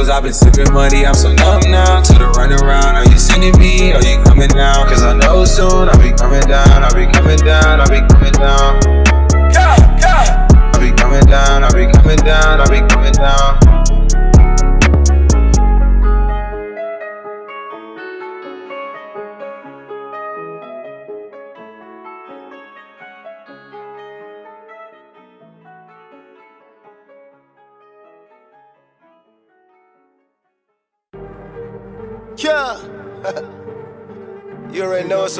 Knuckles, 0.00 0.16
I've 0.16 0.22
been 0.22 0.32
sipping 0.32 0.72
money. 0.72 1.04
I'm 1.04 1.14
so 1.14 1.28
numb 1.28 1.60
now 1.70 2.00
to 2.00 2.12
the 2.14 2.28
run 2.36 2.52
around. 2.52 2.96
Are 2.96 3.04
you 3.04 3.18
sending 3.18 3.52
me? 3.58 3.92
Are 3.92 4.02
you 4.02 4.22
coming 4.24 4.48
down? 4.48 4.86
Cause 4.86 5.02
I 5.02 5.14
know 5.14 5.44
soon 5.44 5.90
I'll 5.90 6.00
be 6.00 6.12
coming 6.16 6.40
down. 6.42 6.82
I'll 6.82 6.94
be 6.94 7.04
coming 7.12 7.36
down. 7.38 7.80
I'll 7.80 7.88
be 7.88 8.00
coming 8.08 8.32
down. 8.32 8.80
I'll 10.72 10.80
be 10.80 10.92
coming 10.96 11.26
down. 11.26 11.64
I'll 11.64 11.74
be 11.74 11.86
coming 11.92 12.16
down. 12.16 12.60
I'll 12.60 12.70
be 12.70 12.80
coming 12.88 13.12
down. 13.12 13.59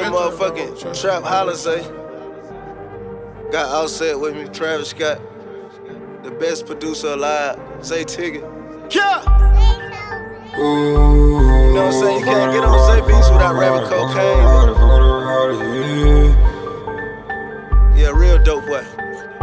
You 0.01 0.07
already 0.07 0.11
know 0.11 0.27
it's 0.27 0.35
a 0.35 0.83
motherfucking 0.83 1.01
trap 1.01 1.23
holler 1.23 1.55
say. 1.55 1.81
Got 3.51 3.69
Offset 3.69 4.19
with 4.19 4.35
me, 4.35 4.47
Travis 4.47 4.89
Scott. 4.89 5.19
The 6.23 6.31
best 6.31 6.65
producer 6.65 7.09
alive. 7.09 7.59
Say 7.81 8.03
Tigger. 8.03 8.41
Yeah. 8.93 9.21
You 10.57 10.63
know 10.63 11.73
what 11.73 11.85
I'm 11.85 11.91
saying? 11.91 12.19
You 12.19 12.25
can't 12.25 12.53
get 12.53 12.63
on 12.63 12.79
Zay 12.87 13.01
beats 13.07 13.29
without 13.29 13.55
rapping 13.55 13.89
cocaine. 13.89 14.37
Yeah, 17.97 18.11
real 18.13 18.41
dope 18.43 18.65
boy. 18.65 18.85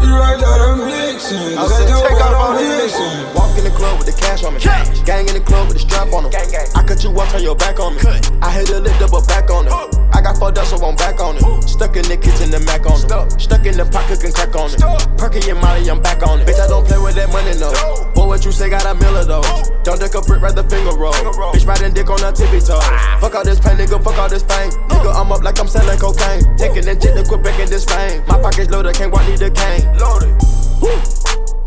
You 0.00 0.14
right 0.14 0.42
out 0.42 0.60
of 0.60 0.86
mixing. 0.86 1.58
I 1.58 1.66
said 1.66 1.88
take 1.88 2.20
off 2.20 2.34
all 2.34 2.54
the 2.54 2.62
mixing. 2.62 3.34
Walk 3.34 3.58
in 3.58 3.64
the 3.64 3.70
club 3.70 3.98
with 3.98 4.06
the 4.06 4.20
cash 4.20 4.44
on 4.44 4.54
me. 4.54 4.60
Cash. 4.60 5.00
Gang 5.02 5.28
in 5.28 5.34
the 5.34 5.40
club 5.40 5.68
with 5.68 5.76
the 5.76 5.80
strap 5.80 6.12
on 6.12 6.22
them. 6.24 6.32
Gang, 6.32 6.50
gang. 6.50 6.66
I 6.74 6.82
cut 6.82 7.02
you 7.02 7.10
off, 7.10 7.30
turn 7.32 7.42
your 7.42 7.56
back 7.56 7.80
on 7.80 7.94
me. 7.96 8.00
Cut. 8.00 8.30
I 8.42 8.52
hit 8.52 8.70
a 8.70 8.80
lift 8.80 9.02
up, 9.02 9.10
but 9.10 9.26
back 9.26 9.50
on 9.50 9.66
it. 9.66 9.97
I 10.12 10.20
got 10.22 10.38
fucked 10.38 10.58
up, 10.58 10.66
so 10.66 10.76
I'm 10.84 10.96
back 10.96 11.20
on 11.20 11.36
it. 11.36 11.42
Stuck 11.68 11.96
in 11.96 12.04
the 12.08 12.16
kitchen, 12.16 12.50
the 12.50 12.60
Mac 12.66 12.86
on 12.86 12.98
it. 12.98 13.40
Stuck, 13.40 13.66
in 13.66 13.76
the 13.76 13.84
pocket, 13.84 14.20
can 14.20 14.32
crack 14.32 14.54
on 14.56 14.70
it. 14.72 14.80
Perky 15.18 15.50
and 15.50 15.60
Molly, 15.60 15.88
I'm 15.90 16.00
back 16.00 16.22
on 16.26 16.40
it. 16.40 16.46
Bitch, 16.46 16.60
I 16.60 16.66
don't 16.66 16.86
play 16.86 16.98
with 16.98 17.14
that 17.16 17.28
money, 17.30 17.54
no. 17.58 17.70
Boy, 18.14 18.26
what 18.26 18.44
you 18.44 18.52
say, 18.52 18.70
got 18.70 18.86
a 18.86 18.94
miller, 18.94 19.24
though. 19.24 19.42
Oh. 19.44 19.62
Don't 19.84 20.00
duck 20.00 20.14
a 20.14 20.22
brick, 20.22 20.42
rather 20.42 20.62
finger 20.64 20.96
roll. 20.96 21.12
finger 21.12 21.32
roll. 21.38 21.52
Bitch, 21.52 21.66
riding 21.66 21.92
dick 21.92 22.08
on 22.10 22.18
her 22.20 22.32
tippy 22.32 22.60
toe. 22.60 22.78
Ah. 22.80 23.18
Fuck 23.20 23.34
all 23.34 23.44
this 23.44 23.60
pain, 23.60 23.76
nigga, 23.76 24.02
fuck 24.02 24.18
all 24.18 24.28
this 24.28 24.42
pain. 24.42 24.70
Oh. 24.72 24.88
Nigga, 24.90 25.10
I'm 25.14 25.32
up 25.32 25.42
like 25.42 25.58
I'm 25.60 25.68
selling 25.68 25.98
cocaine. 25.98 26.42
Taking 26.56 26.84
the 26.84 26.94
jet 26.96 27.14
to 27.14 27.24
quit 27.24 27.42
back 27.42 27.58
in 27.60 27.68
this 27.68 27.84
pain. 27.84 28.24
My 28.26 28.40
pockets 28.40 28.70
loaded, 28.70 28.94
can't 28.96 29.12
walk, 29.12 29.28
need 29.28 29.38
the 29.38 29.50
cane. 29.50 29.84
Loaded. 29.98 30.34
Woo. 30.82 30.96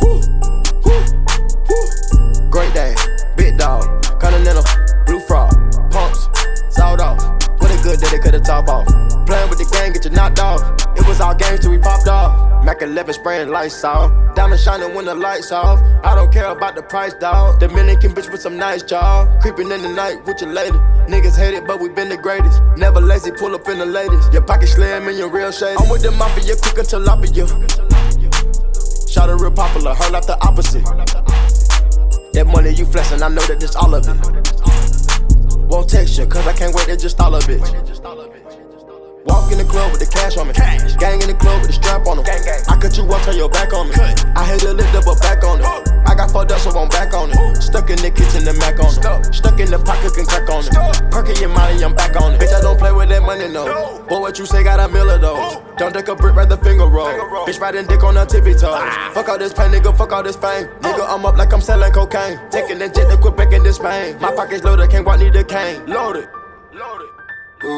Woo. 0.01 0.19
Woo. 0.83 1.01
Woo. 1.69 2.49
Great 2.51 2.73
day, 2.73 2.93
big 3.37 3.57
dog, 3.57 4.03
continental, 4.19 4.63
blue 5.05 5.21
frog, 5.21 5.51
pumps, 5.89 6.27
good 7.91 7.99
day 7.99 8.17
they 8.17 8.23
could've 8.23 8.43
top 8.43 8.67
off. 8.69 8.87
Playing 9.27 9.49
with 9.49 9.59
the 9.59 9.67
gang, 9.71 9.91
get 9.91 10.05
you 10.05 10.11
knocked 10.11 10.39
off. 10.39 10.61
It 10.95 11.05
was 11.07 11.19
all 11.19 11.35
games 11.35 11.59
till 11.59 11.71
we 11.71 11.77
popped 11.77 12.07
off. 12.07 12.63
Mac 12.63 12.81
11 12.81 13.13
spraying 13.13 13.49
lights 13.49 13.83
off. 13.83 14.11
Diamond 14.35 14.61
shining 14.61 14.95
when 14.95 15.05
the 15.05 15.15
lights 15.15 15.51
off. 15.51 15.81
I 16.03 16.15
don't 16.15 16.31
care 16.31 16.49
about 16.51 16.75
the 16.75 16.83
price, 16.83 17.13
dog. 17.13 17.59
Dominican 17.59 18.13
bitch 18.13 18.31
with 18.31 18.41
some 18.41 18.55
nice 18.57 18.83
job. 18.83 19.41
Creeping 19.41 19.71
in 19.71 19.81
the 19.81 19.89
night 19.89 20.25
with 20.25 20.41
your 20.41 20.51
lady. 20.51 20.77
Niggas 21.11 21.35
hate 21.35 21.53
it, 21.53 21.67
but 21.67 21.79
we 21.79 21.89
been 21.89 22.07
the 22.09 22.17
greatest. 22.17 22.61
Never 22.77 23.01
lazy, 23.01 23.31
pull 23.31 23.53
up 23.55 23.67
in 23.67 23.79
the 23.79 23.85
latest. 23.85 24.31
Your 24.31 24.43
pocket 24.43 24.67
slim 24.67 25.07
and 25.07 25.17
your 25.17 25.29
real 25.29 25.51
shade. 25.51 25.75
I'm 25.77 25.89
with 25.89 26.03
the 26.03 26.11
mafia, 26.11 26.55
cooking 26.55 26.85
tilapia. 26.85 27.47
Shot 29.11 29.29
a 29.29 29.35
real 29.35 29.51
popular, 29.51 29.93
her 29.95 30.09
like 30.11 30.25
the 30.25 30.37
opposite. 30.41 30.85
That 32.33 32.47
money 32.47 32.69
you 32.69 32.85
flexing, 32.85 33.21
I 33.21 33.27
know 33.27 33.41
that 33.47 33.59
this 33.59 33.75
all 33.75 33.93
of 33.93 34.07
it. 34.07 34.70
Won't 35.71 35.89
text 35.89 36.17
you, 36.17 36.25
cause 36.27 36.45
I 36.45 36.51
can't 36.51 36.75
wait 36.75 36.87
to 36.87 36.97
just 36.97 37.17
all 37.21 37.33
of 37.33 37.47
it. 37.47 38.40
Walk 39.25 39.51
in 39.51 39.57
the 39.57 39.65
club 39.65 39.91
with 39.91 39.99
the 39.99 40.09
cash 40.09 40.37
on 40.37 40.47
me. 40.47 40.53
Cash. 40.53 40.95
Gang 40.97 41.21
in 41.21 41.27
the 41.27 41.35
club 41.35 41.61
with 41.61 41.69
the 41.69 41.73
strap 41.73 42.07
on 42.07 42.17
them. 42.17 42.25
Gang, 42.25 42.41
gang. 42.43 42.61
I 42.67 42.75
cut 42.79 42.97
you 42.97 43.05
up, 43.05 43.21
turn 43.21 43.37
your 43.37 43.49
back 43.49 43.73
on 43.73 43.89
me. 43.89 43.93
Cut. 43.93 44.25
I 44.35 44.45
hit 44.45 44.63
a 44.63 44.73
lift 44.73 44.95
up, 44.95 45.05
but 45.05 45.19
back 45.21 45.43
on 45.43 45.59
it. 45.59 45.65
Oh. 45.65 45.83
I 46.07 46.15
got 46.15 46.31
fucked 46.31 46.51
up, 46.51 46.59
so 46.59 46.71
I'm 46.71 46.89
back 46.89 47.13
on 47.13 47.29
it. 47.29 47.61
Stuck 47.61 47.89
in 47.89 48.01
the 48.01 48.09
kitchen, 48.09 48.43
the 48.43 48.53
Mac 48.57 48.79
on 48.79 48.87
it. 48.87 48.97
Stuck, 48.97 49.33
Stuck 49.33 49.59
in 49.59 49.69
the 49.69 49.77
pocket, 49.77 50.09
cooking 50.09 50.25
crack 50.25 50.49
on 50.49 50.65
it. 50.65 51.11
Perky 51.11 51.43
and 51.43 51.53
Molly, 51.53 51.83
I'm 51.83 51.93
back 51.93 52.19
on 52.19 52.33
it. 52.33 52.41
Bitch, 52.41 52.53
I 52.53 52.61
don't 52.61 52.77
play 52.77 52.91
with 52.91 53.09
that 53.09 53.21
money, 53.21 53.47
no. 53.47 53.65
no. 53.65 54.03
Boy, 54.09 54.19
what 54.19 54.39
you 54.39 54.45
say, 54.45 54.63
got 54.63 54.79
a 54.79 54.91
miller, 54.91 55.17
though. 55.17 55.37
Oh. 55.37 55.63
Don't 55.77 55.93
duck 55.93 56.07
a 56.07 56.15
brick, 56.15 56.35
rather 56.35 56.57
finger 56.57 56.87
roll. 56.87 57.05
finger 57.05 57.27
roll. 57.27 57.45
Bitch, 57.45 57.59
riding 57.59 57.85
dick 57.85 58.03
on 58.03 58.15
her 58.15 58.25
tippy 58.25 58.53
toe. 58.53 58.73
Ah. 58.73 59.11
Fuck 59.13 59.29
all 59.29 59.37
this 59.37 59.53
pain, 59.53 59.71
nigga, 59.71 59.95
fuck 59.95 60.11
all 60.11 60.23
this 60.23 60.35
pain. 60.35 60.65
Oh. 60.67 60.79
Nigga, 60.81 61.05
I'm 61.07 61.25
up 61.25 61.37
like 61.37 61.53
I'm 61.53 61.61
selling 61.61 61.93
cocaine. 61.93 62.39
Taking 62.49 62.79
the 62.79 62.89
jet 62.89 63.09
to 63.09 63.17
quit 63.17 63.37
back 63.37 63.53
in 63.53 63.63
this 63.63 63.77
pain. 63.77 64.19
My 64.19 64.33
pockets 64.33 64.63
loaded, 64.63 64.89
can't 64.89 65.05
walk, 65.05 65.19
need 65.19 65.33
the 65.33 65.43
cane. 65.43 65.85
Loaded. 65.85 66.27
Loaded. 66.73 67.10
Butterfly 67.61 67.77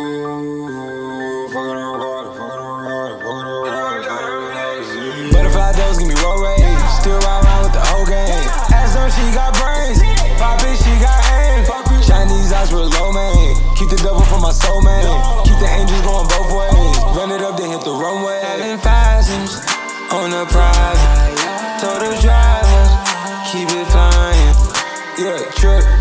doves 5.76 6.00
give 6.00 6.08
me 6.08 6.16
roll 6.24 6.40
rage. 6.40 6.64
Still 7.04 7.20
ride 7.20 7.44
around 7.44 7.68
with 7.68 7.76
the 7.76 7.84
whole 7.92 8.08
gang. 8.08 8.32
Ask 8.72 8.96
her 8.96 9.12
she 9.12 9.28
got 9.36 9.52
brains. 9.60 10.00
Pop 10.40 10.64
it, 10.64 10.80
she 10.80 10.96
got 11.04 11.20
aim. 11.36 11.68
Chinese 12.00 12.56
eyes 12.56 12.72
with 12.72 12.96
low 12.96 13.12
man. 13.12 13.60
Keep 13.76 13.90
the 13.90 14.00
devil 14.00 14.24
from 14.24 14.40
my 14.40 14.54
soul 14.56 14.82
man. 14.82 15.04
Keep 15.44 15.60
the 15.60 15.68
angels 15.68 16.00
going 16.08 16.32
both 16.32 16.48
ways. 16.56 16.96
Run 17.20 17.36
it 17.36 17.44
up, 17.44 17.60
then 17.60 17.68
hit 17.76 17.84
the 17.84 17.92
runway. 17.92 18.40
Having 18.40 18.80
fashions 18.80 19.60
on 20.16 20.32
the 20.32 20.48
private. 20.48 21.36
Told 21.84 22.00
the 22.00 22.16
driver, 22.24 22.88
keep 23.52 23.68
it 23.68 23.84
flying. 23.92 24.56
Yeah, 25.20 25.44
trip 25.60 25.93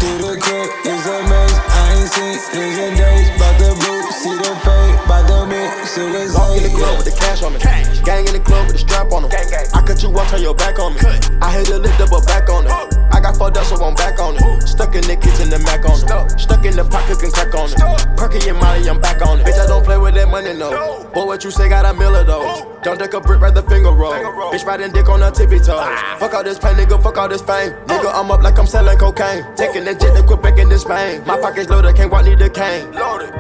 in 6.57 6.63
the 6.63 6.73
club 6.75 6.97
with 6.99 7.07
the 7.07 7.17
cash 7.17 7.43
on 7.43 7.53
me. 7.55 7.61
Cash. 7.61 8.01
Gang 8.01 8.27
in 8.27 8.33
the 8.33 8.41
club 8.41 8.67
with 8.67 8.77
the 8.77 8.83
strap 8.83 9.13
on 9.13 9.23
them. 9.23 9.31
Gang, 9.31 9.49
gang. 9.49 9.67
I 9.75 9.81
cut 9.83 10.03
you 10.03 10.11
off, 10.11 10.31
turn 10.31 10.43
your 10.43 10.55
back 10.55 10.79
on 10.79 10.95
me. 10.95 11.01
Cut. 11.01 11.31
I 11.41 11.53
hit 11.53 11.71
a 11.71 11.79
lift 11.79 12.01
up, 12.01 12.11
but 12.11 12.27
back 12.27 12.49
on 12.49 12.67
it. 12.67 12.73
Oh. 12.73 12.89
I 13.13 13.21
got 13.21 13.37
fucked 13.37 13.57
up, 13.57 13.65
so 13.65 13.77
I'm 13.85 13.95
back 13.95 14.19
on 14.19 14.37
it. 14.37 14.43
Ooh. 14.43 14.61
Stuck 14.67 14.95
in 14.95 15.05
the 15.05 15.17
kitchen, 15.17 15.51
the 15.51 15.59
Mac 15.61 15.85
on 15.85 15.93
it. 15.93 16.09
Stuck, 16.09 16.31
Stuck 16.41 16.65
in 16.65 16.77
the 16.77 16.85
pot, 16.85 17.07
cooking 17.07 17.31
crack 17.31 17.55
on 17.55 17.69
it. 17.69 18.17
Perky 18.17 18.49
and 18.49 18.59
Molly, 18.59 18.89
I'm 18.89 19.01
back 19.01 19.21
on 19.21 19.41
it. 19.41 19.47
Bitch, 19.47 19.61
I 19.61 19.67
don't 19.67 19.85
play 19.85 19.99
with 19.99 20.15
that 20.15 20.29
money, 20.29 20.55
no. 20.55 20.71
no. 20.71 21.11
Boy, 21.13 21.27
what 21.27 21.45
you 21.45 21.51
say, 21.51 21.69
got 21.69 21.85
a 21.85 21.93
miller, 21.93 22.25
though. 22.25 22.43
Oh. 22.43 22.81
Don't 22.83 22.99
duck 22.99 23.13
a 23.15 23.21
brick, 23.21 23.41
rather 23.41 23.63
finger 23.63 23.93
roll. 23.93 24.13
finger 24.13 24.33
roll. 24.33 24.53
Bitch, 24.53 24.65
riding 24.65 24.93
dick 24.93 25.09
on 25.09 25.21
her 25.21 25.31
tippy 25.31 25.59
toe. 25.59 25.77
Ah. 25.79 26.17
Fuck 26.19 26.35
all 26.35 26.43
this 26.43 26.59
pain, 26.59 26.75
nigga, 26.75 27.03
fuck 27.03 27.19
all 27.19 27.29
this 27.29 27.43
fame. 27.43 27.73
Oh. 27.73 27.87
Nigga, 27.87 28.11
I'm 28.15 28.31
up 28.31 28.43
like 28.43 28.59
I'm 28.59 28.67
selling 28.67 28.99
cocaine. 28.99 29.45
Taking 29.57 29.85
the 29.85 29.95
jet 29.95 30.17
to 30.17 30.23
quit 30.23 30.43
back 30.43 30.59
in 30.59 30.69
this 30.69 30.85
pain. 30.85 31.23
My 31.27 31.39
pockets 31.39 31.69
loaded, 31.69 31.95
can't 31.95 32.11
walk, 32.11 32.25
need 32.25 32.39
the 32.39 32.51
cane. 32.51 32.91
Loaded. 32.93 33.33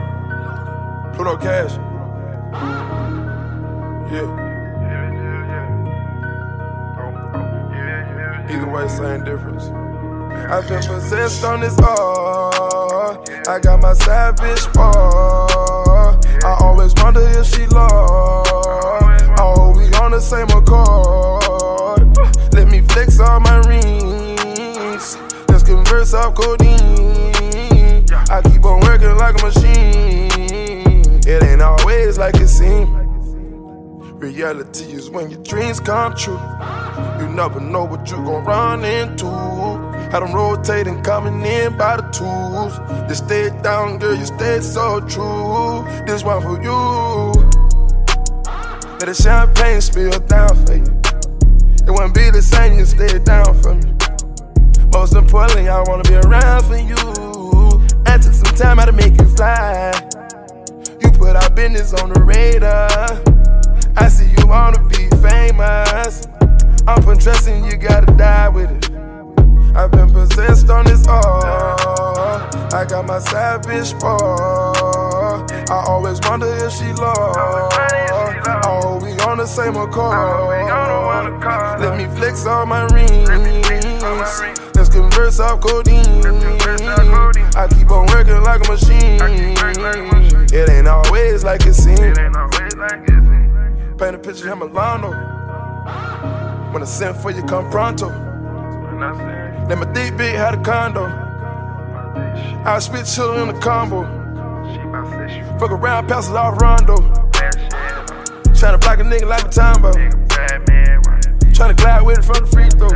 Pluto 1.15 1.37
cash. 1.39 2.82
Yeah. 4.13 4.29
Either 8.51 8.71
way, 8.71 8.87
same 8.87 9.25
difference. 9.25 9.65
I've 10.53 10.69
been 10.69 10.83
possessed 10.83 11.43
on 11.45 11.61
this 11.61 11.79
art. 11.79 13.31
I 13.49 13.59
got 13.59 13.81
my 13.81 13.95
savage 13.95 14.65
part. 14.75 16.27
I 16.45 16.57
always 16.61 16.93
wonder 16.97 17.23
if 17.23 17.47
she 17.47 17.65
lost. 17.69 18.51
Oh, 19.41 19.73
we 19.75 19.85
on 19.95 20.11
the 20.11 20.21
same 20.21 20.51
accord. 20.51 22.15
Let 22.53 22.69
me 22.69 22.83
flex 22.83 23.19
all 23.19 23.41
my 23.41 23.61
rings. 23.61 25.17
Let's 25.49 25.63
converse 25.63 26.13
off 26.13 26.35
codeine. 26.35 28.05
I 28.29 28.43
keep 28.43 28.63
on 28.67 28.81
working 28.81 29.17
like 29.17 29.41
a 29.41 29.47
machine. 29.47 31.01
It 31.27 31.43
ain't 31.43 31.63
always 31.63 32.19
like 32.19 32.37
it 32.37 32.49
seems. 32.49 33.02
Reality 34.23 34.85
is 34.85 35.11
when 35.11 35.31
your 35.31 35.43
dreams 35.43 35.81
come 35.81 36.15
true. 36.15 36.39
You 37.19 37.29
never 37.35 37.59
know 37.59 37.85
what 37.85 38.09
you 38.09 38.19
gon' 38.19 38.45
run 38.45 38.85
into. 38.85 39.27
Had 40.13 40.21
them 40.21 40.33
rotating, 40.33 41.03
coming 41.03 41.45
in 41.45 41.77
by 41.77 41.97
the 41.97 42.03
tools. 42.15 42.79
They 43.09 43.15
stayed 43.15 43.63
down, 43.65 43.99
girl, 43.99 44.15
you 44.15 44.25
stayed 44.25 44.63
so 44.63 45.01
true. 45.01 45.85
This 46.07 46.23
one 46.23 46.41
for 46.41 46.63
you. 46.63 47.33
Let 49.01 49.07
the 49.07 49.15
champagne 49.21 49.81
spill 49.81 50.17
down 50.21 50.55
for 50.67 50.77
you. 50.77 51.01
It 51.85 51.91
wouldn't 51.91 52.15
be 52.15 52.31
the 52.31 52.43
same, 52.43 52.79
you 52.79 52.85
stayed 52.85 53.25
down 53.25 53.61
for 53.61 53.75
me. 53.75 53.93
Most 54.93 55.17
importantly, 55.17 55.69
I 55.69 55.83
wanna 55.89 56.05
be 56.05 56.15
around 56.15 56.63
for 56.67 56.77
you. 56.77 57.83
I 58.07 58.19
took 58.19 58.35
some 58.35 58.55
time 58.55 58.79
out 58.79 58.85
to 58.85 58.93
make 58.93 59.21
you 59.21 59.27
fly. 59.35 59.91
You 61.03 61.11
put 61.11 61.35
our 61.35 61.51
business 61.51 61.93
on 61.95 62.13
the 62.13 62.21
radar. 62.21 63.42
I 63.97 64.09
see 64.09 64.31
you 64.39 64.47
wanna 64.47 64.83
be 64.89 65.09
famous. 65.21 66.27
I'm 66.87 67.07
undressing, 67.09 67.65
you 67.65 67.77
gotta 67.77 68.13
die 68.15 68.49
with 68.49 68.71
it. 68.71 68.91
I've 69.75 69.91
been 69.91 70.11
possessed 70.13 70.69
on 70.71 70.85
this 70.85 71.07
art. 71.07 72.55
I 72.75 72.85
got 72.85 73.07
my 73.07 73.19
savage 73.19 73.93
part. 74.01 75.51
I 75.71 75.85
always 75.87 76.21
wonder 76.25 76.47
if 76.47 76.73
she 76.73 76.93
lost. 76.93 77.39
Oh, 78.65 79.01
we 79.03 79.13
on 79.21 79.39
the 79.39 79.47
same 79.47 79.77
accord. 79.77 80.51
Let 81.81 81.97
me 81.97 82.07
flex 82.17 82.47
all 82.47 82.67
my 82.67 82.85
rings. 82.87 83.29
Let's 84.75 84.89
converse 84.89 85.41
off 85.41 85.61
codeine. 85.61 86.25
I 87.55 87.69
keep 87.69 87.91
on 87.91 88.07
working 88.07 88.43
like 88.43 88.67
a 88.67 88.73
machine. 88.73 89.21
It 90.53 90.69
ain't 90.69 90.89
always 90.89 91.45
like 91.45 91.67
it 91.67 91.75
seems. 91.75 92.19
Paint 93.99 94.15
a 94.15 94.19
picture 94.19 94.51
of 94.53 94.59
Milano. 94.59 95.11
When 96.73 96.83
I 96.83 96.87
send 96.87 97.17
for 97.19 97.31
you, 97.31 97.43
come 97.45 97.71
pronto. 97.71 98.09
Let 99.69 99.79
my 99.79 99.85
big 99.85 100.35
had 100.35 100.55
a 100.55 100.63
condo. 100.63 101.05
I 102.65 102.79
spit 102.81 103.05
chillin' 103.05 103.49
in 103.49 103.55
the 103.55 103.61
combo. 103.61 104.03
Fuck 105.59 105.71
around, 105.71 106.09
pass 106.09 106.29
it 106.29 106.37
off 106.37 106.61
Rondo. 106.61 106.97
Tryna 108.63 108.81
block 108.81 108.99
a 108.99 109.03
nigga 109.03 109.27
like 109.27 109.45
a 109.45 109.49
Tombo. 109.49 109.93
Tryna 111.53 111.77
glide 111.77 112.03
with 112.03 112.19
it 112.19 112.25
from 112.25 112.45
the 112.45 112.51
free 112.51 112.71
throw. 112.71 112.89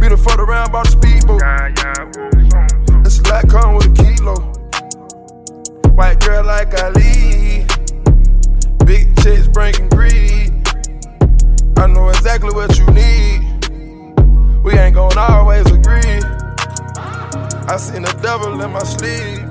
Beat 0.00 0.08
the 0.08 0.16
fuck 0.16 0.38
around, 0.38 0.72
bought 0.72 0.86
the 0.86 0.92
speedboat. 0.92 1.42
This 3.04 3.20
like 3.30 3.48
come 3.48 3.74
with 3.76 3.86
a 3.86 3.94
kilo. 4.02 4.36
White 5.94 6.20
girl 6.20 6.44
like 6.44 6.74
Ali. 6.82 7.45
Big 8.86 9.14
chicks 9.20 9.48
bringing 9.48 9.88
greed. 9.88 10.52
I 11.76 11.88
know 11.88 12.08
exactly 12.08 12.54
what 12.54 12.78
you 12.78 12.86
need. 12.86 13.42
We 14.62 14.78
ain't 14.78 14.94
gon' 14.94 15.18
always 15.18 15.66
agree. 15.66 16.22
I 17.68 17.76
seen 17.78 18.02
the 18.02 18.16
devil 18.22 18.60
in 18.62 18.70
my 18.70 18.84
sleep. 18.84 19.42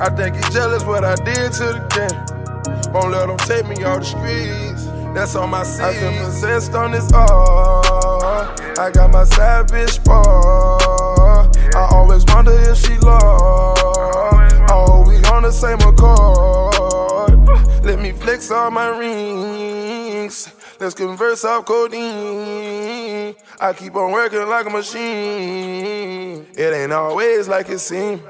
I 0.00 0.10
think 0.10 0.34
he 0.34 0.42
jealous 0.52 0.82
what 0.82 1.04
I 1.04 1.14
did 1.14 1.52
to 1.52 1.66
the 1.74 1.86
game. 1.94 2.92
Won't 2.92 3.12
let 3.12 3.30
him 3.30 3.36
take 3.38 3.66
me 3.68 3.84
off 3.84 4.00
the 4.00 4.04
streets. 4.04 4.86
That's 5.14 5.36
on 5.36 5.50
my 5.50 5.62
seat. 5.62 5.84
I've 5.84 6.00
been 6.00 6.24
possessed 6.24 6.74
on 6.74 6.90
this 6.90 7.10
art. 7.12 8.60
I 8.78 8.90
got 8.90 9.12
my 9.12 9.22
side 9.22 9.68
bitch 9.68 10.04
bar. 10.04 11.48
I 11.76 11.88
always 11.92 12.24
wonder 12.26 12.52
if 12.52 12.76
she 12.76 12.98
lost. 12.98 13.82
Oh, 14.70 15.04
we 15.06 15.16
on 15.26 15.44
the 15.44 15.52
same 15.52 15.78
accord. 15.78 16.85
Let 17.82 18.00
me 18.00 18.12
flex 18.12 18.50
all 18.50 18.70
my 18.70 18.88
rings. 18.88 20.52
Let's 20.80 20.94
converse 20.94 21.44
off 21.44 21.64
codeine. 21.64 23.34
I 23.60 23.72
keep 23.72 23.94
on 23.94 24.12
working 24.12 24.46
like 24.48 24.66
a 24.66 24.70
machine. 24.70 26.46
It 26.56 26.74
ain't 26.74 26.92
always 26.92 27.48
like 27.48 27.68
it 27.68 27.78
seems. 27.78 28.20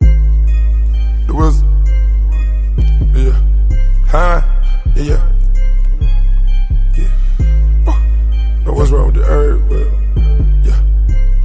It 0.00 1.34
was, 1.34 1.62
yeah, 3.14 3.40
huh? 4.06 4.42
Yeah, 4.94 5.04
yeah. 5.04 5.22
yeah. 6.96 8.64
Know 8.64 8.72
what's 8.72 8.90
wrong 8.90 9.06
with 9.06 9.16
the 9.16 9.24
herb, 9.24 9.68
but 9.68 9.86
yeah, 10.64 10.80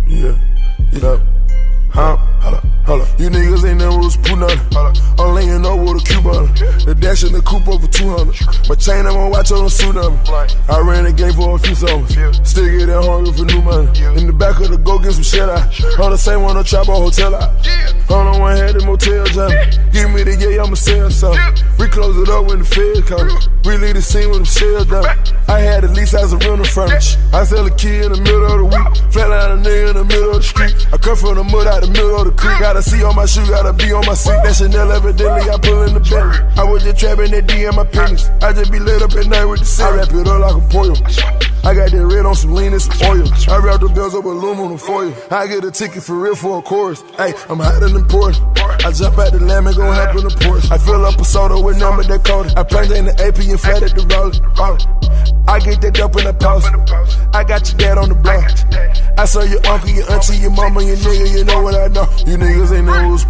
yeah, 0.08 0.36
yeah. 0.92 1.20
Huh? 1.92 2.18
You 3.18 3.30
niggas 3.30 3.68
ain't 3.68 3.80
never 3.80 3.98
was 3.98 4.18
put 4.18 4.38
nothing. 4.38 4.60
I'm 5.18 5.34
laying 5.34 5.66
up 5.66 5.80
with 5.80 6.04
a 6.04 6.30
on 6.30 6.50
it. 6.50 6.86
The 6.86 6.94
dash 6.94 7.24
in 7.24 7.34
the 7.34 7.42
coupe 7.42 7.68
over 7.68 7.88
200. 7.88 8.70
My 8.70 8.76
chain, 8.76 9.06
I'm 9.06 9.14
gonna 9.14 9.30
watch 9.30 9.52
on 9.52 9.64
the 9.64 9.70
suit 9.70 9.98
on 9.98 10.14
me. 10.14 10.20
I 10.70 10.80
ran 10.80 11.06
the 11.06 11.14
game 11.14 11.34
for 11.34 11.56
a 11.56 11.60
few 11.60 11.76
summers. 11.76 12.14
Still 12.48 12.70
get 12.70 12.88
that 12.88 13.02
hungry 13.02 13.34
for 13.34 13.46
new 13.46 13.62
money. 13.62 13.90
In 14.20 14.28
the 14.28 14.34
back 14.34 14.60
of 14.60 14.70
the 14.70 14.78
go 14.78 15.00
get 15.00 15.14
some 15.14 15.24
shit 15.24 15.50
out. 15.50 15.66
On 16.00 16.12
the 16.12 16.18
same 16.18 16.42
one, 16.42 16.56
the 16.56 16.64
trap 16.64 16.88
a 16.88 16.94
hotel 16.94 17.34
out. 17.34 17.50
On, 18.12 18.40
one 18.40 18.58
had 18.58 18.76
the 18.76 18.86
motel 18.86 19.26
job. 19.26 19.50
Give 19.92 20.12
me 20.12 20.22
the 20.24 20.38
yeah, 20.38 20.62
I'ma 20.62 20.76
sell 20.76 21.10
something. 21.10 21.66
We 21.80 21.88
close 21.88 22.18
it 22.18 22.30
up 22.30 22.46
when 22.46 22.60
the 22.60 22.66
fed 22.66 23.06
come. 23.10 23.26
We 23.66 23.78
leave 23.78 23.96
the 23.96 24.02
scene 24.02 24.30
with 24.30 24.44
them 24.44 24.46
shells 24.46 24.86
down. 24.86 25.08
I 25.48 25.60
had 25.60 25.84
at 25.84 25.92
least 25.92 26.14
as 26.14 26.34
a 26.34 26.38
rental 26.38 26.66
furniture. 26.66 27.18
I 27.32 27.44
sell 27.44 27.66
a 27.66 27.72
kid 27.72 28.06
in 28.06 28.12
the 28.12 28.22
middle 28.22 28.46
of 28.46 28.58
the 28.60 28.68
week. 28.68 29.12
Flat 29.14 29.32
out 29.32 29.52
a 29.52 29.58
nigga 29.58 29.90
in 29.90 29.96
the 29.98 30.06
middle 30.06 30.36
of 30.36 30.44
the 30.44 30.44
street. 30.44 30.76
I 30.92 30.98
come 30.98 31.16
from 31.16 31.36
the 31.36 31.44
mud 31.44 31.68
out 31.68 31.82
the 31.82 31.90
middle 31.90 32.20
of 32.20 32.26
the 32.26 32.36
creek. 32.36 32.60
Gotta 32.60 32.83
see 32.84 33.04
on 33.04 33.16
my 33.16 33.26
shoe, 33.26 33.46
gotta 33.48 33.74
be 33.74 33.92
on 33.94 34.06
my 34.06 34.14
seat. 34.14 34.40
That 34.44 34.56
Chanel 34.56 34.92
evidently 34.92 35.50
I 35.50 35.58
pull 35.58 35.84
in 35.84 35.94
the 35.94 36.00
belly. 36.00 36.38
I 36.58 36.64
was 36.64 36.84
just 36.84 37.00
trapping 37.00 37.32
that 37.32 37.48
D 37.48 37.66
in 37.66 37.76
my 37.76 37.86
pennies. 37.86 38.30
I 38.42 38.54
just 38.54 38.72
be 38.72 38.80
lit 38.80 39.02
up 39.02 39.14
at 39.14 39.28
night 39.28 39.46
with 39.46 39.60
the 39.60 39.66
cell. 39.66 39.94
I 39.94 39.98
wrap 39.98 40.12
it 40.12 40.28
up 40.28 40.40
like 40.40 40.56
a 40.56 40.68
poil. 40.68 41.53
I 41.64 41.74
got 41.74 41.92
that 41.92 42.06
red 42.06 42.26
on 42.26 42.36
some 42.36 42.54
lean 42.54 42.74
and 42.74 42.82
some 42.82 42.96
oil. 43.08 43.28
I 43.48 43.58
wrap 43.58 43.80
the 43.80 43.88
bells 43.88 44.14
up 44.16 44.26
aluminum 44.26 44.78
foil. 44.78 45.14
I 45.32 45.48
get 45.48 45.64
a 45.64 45.72
ticket 45.72 46.04
for 46.04 46.16
real 46.20 46.36
for 46.36 46.60
a 46.60 46.62
chorus. 46.62 47.02
Hey, 47.16 47.34
I'm 47.48 47.60
hotter 47.60 47.88
than 47.88 48.06
port. 48.06 48.36
I 48.84 48.92
jump 48.92 49.18
out 49.18 49.32
the 49.32 49.40
lamb 49.40 49.68
and 49.68 49.76
go 49.76 49.90
hop 49.90 50.14
in 50.16 50.24
the 50.24 50.30
Porsche. 50.30 50.72
I 50.72 50.78
fill 50.78 51.06
up 51.06 51.20
a 51.20 51.24
soda 51.24 51.60
with 51.60 51.80
number 51.80 52.04
that 52.04 52.26
code. 52.26 52.52
I 52.58 52.64
plunge 52.64 52.92
in 52.92 53.06
the 53.06 53.16
AP 53.16 53.40
and 53.48 53.60
flat 53.60 53.82
at 53.82 53.96
the 53.96 54.04
roller. 54.12 54.34
I 55.48 55.60
get 55.60 55.82
that 55.82 55.94
dope 55.94 56.18
in 56.18 56.26
the 56.26 56.34
post. 56.34 56.68
I 57.34 57.44
got 57.44 57.68
your 57.70 57.78
dad 57.78 57.98
on 57.98 58.10
the 58.10 58.16
block. 58.16 58.44
I 59.18 59.26
saw 59.26 59.44
your 59.44 59.66
uncle, 59.68 59.90
your 59.90 60.10
auntie, 60.12 60.38
your 60.38 60.52
mama, 60.52 60.84
your 60.84 60.98
nigga, 60.98 61.38
you 61.38 61.44
know 61.44 61.62
what 61.62 61.76
I 61.76 61.88
know. 61.88 62.08
You 62.26 62.38
niggas 62.38 62.76
ain't 62.76 62.88
never 62.88 63.08
was. 63.08 63.24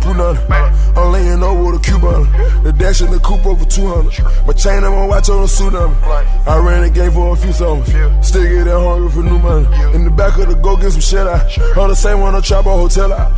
I'm 0.95 1.11
laying 1.11 1.43
over 1.43 1.71
with 1.71 1.81
a 1.81 1.83
cube 1.83 2.03
on. 2.03 2.31
The 2.63 2.71
dash 2.71 3.01
in 3.01 3.11
the 3.11 3.19
coupe 3.19 3.45
over 3.45 3.65
200. 3.65 4.47
My 4.47 4.53
chain, 4.53 4.83
I'm 4.83 4.93
gonna 4.93 5.07
watch 5.07 5.29
on 5.29 5.41
the 5.41 5.47
suit 5.47 5.75
on 5.75 5.91
me. 5.91 5.97
I 6.47 6.57
ran 6.57 6.83
the 6.83 6.89
game 6.89 7.11
for 7.11 7.33
a 7.33 7.35
few 7.35 7.51
summers. 7.51 7.89
Still 8.23 8.43
get 8.43 8.63
that 8.65 8.79
hungry 8.79 9.11
for 9.11 9.21
new 9.21 9.37
money. 9.37 9.67
In 9.95 10.05
the 10.05 10.11
back 10.11 10.37
of 10.39 10.47
the 10.47 10.55
go 10.55 10.77
get 10.77 10.91
some 10.91 11.01
shit 11.01 11.27
out. 11.27 11.77
On 11.77 11.89
the 11.89 11.95
same 11.95 12.19
one, 12.19 12.33
I 12.33 12.41
trap 12.41 12.65
a 12.65 12.71
hotel 12.71 13.11
out. 13.11 13.31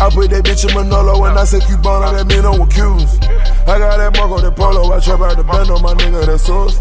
I 0.00 0.10
put 0.10 0.30
that 0.30 0.44
bitch 0.44 0.68
in 0.68 0.74
Manolo 0.76 1.20
when 1.20 1.36
I 1.36 1.44
say 1.44 1.58
Cubano, 1.58 2.12
that 2.12 2.26
mean 2.26 2.44
I'm 2.44 2.60
with 2.60 2.72
Cubans. 2.72 3.18
I 3.66 3.78
got 3.78 3.98
that 3.98 4.16
Marco, 4.16 4.40
that 4.40 4.54
Polo, 4.54 4.92
I 4.94 5.00
trap 5.00 5.20
out 5.20 5.36
the 5.36 5.42
on 5.42 5.82
my 5.82 5.94
nigga, 5.94 6.24
that 6.26 6.38
sauce. 6.38 6.78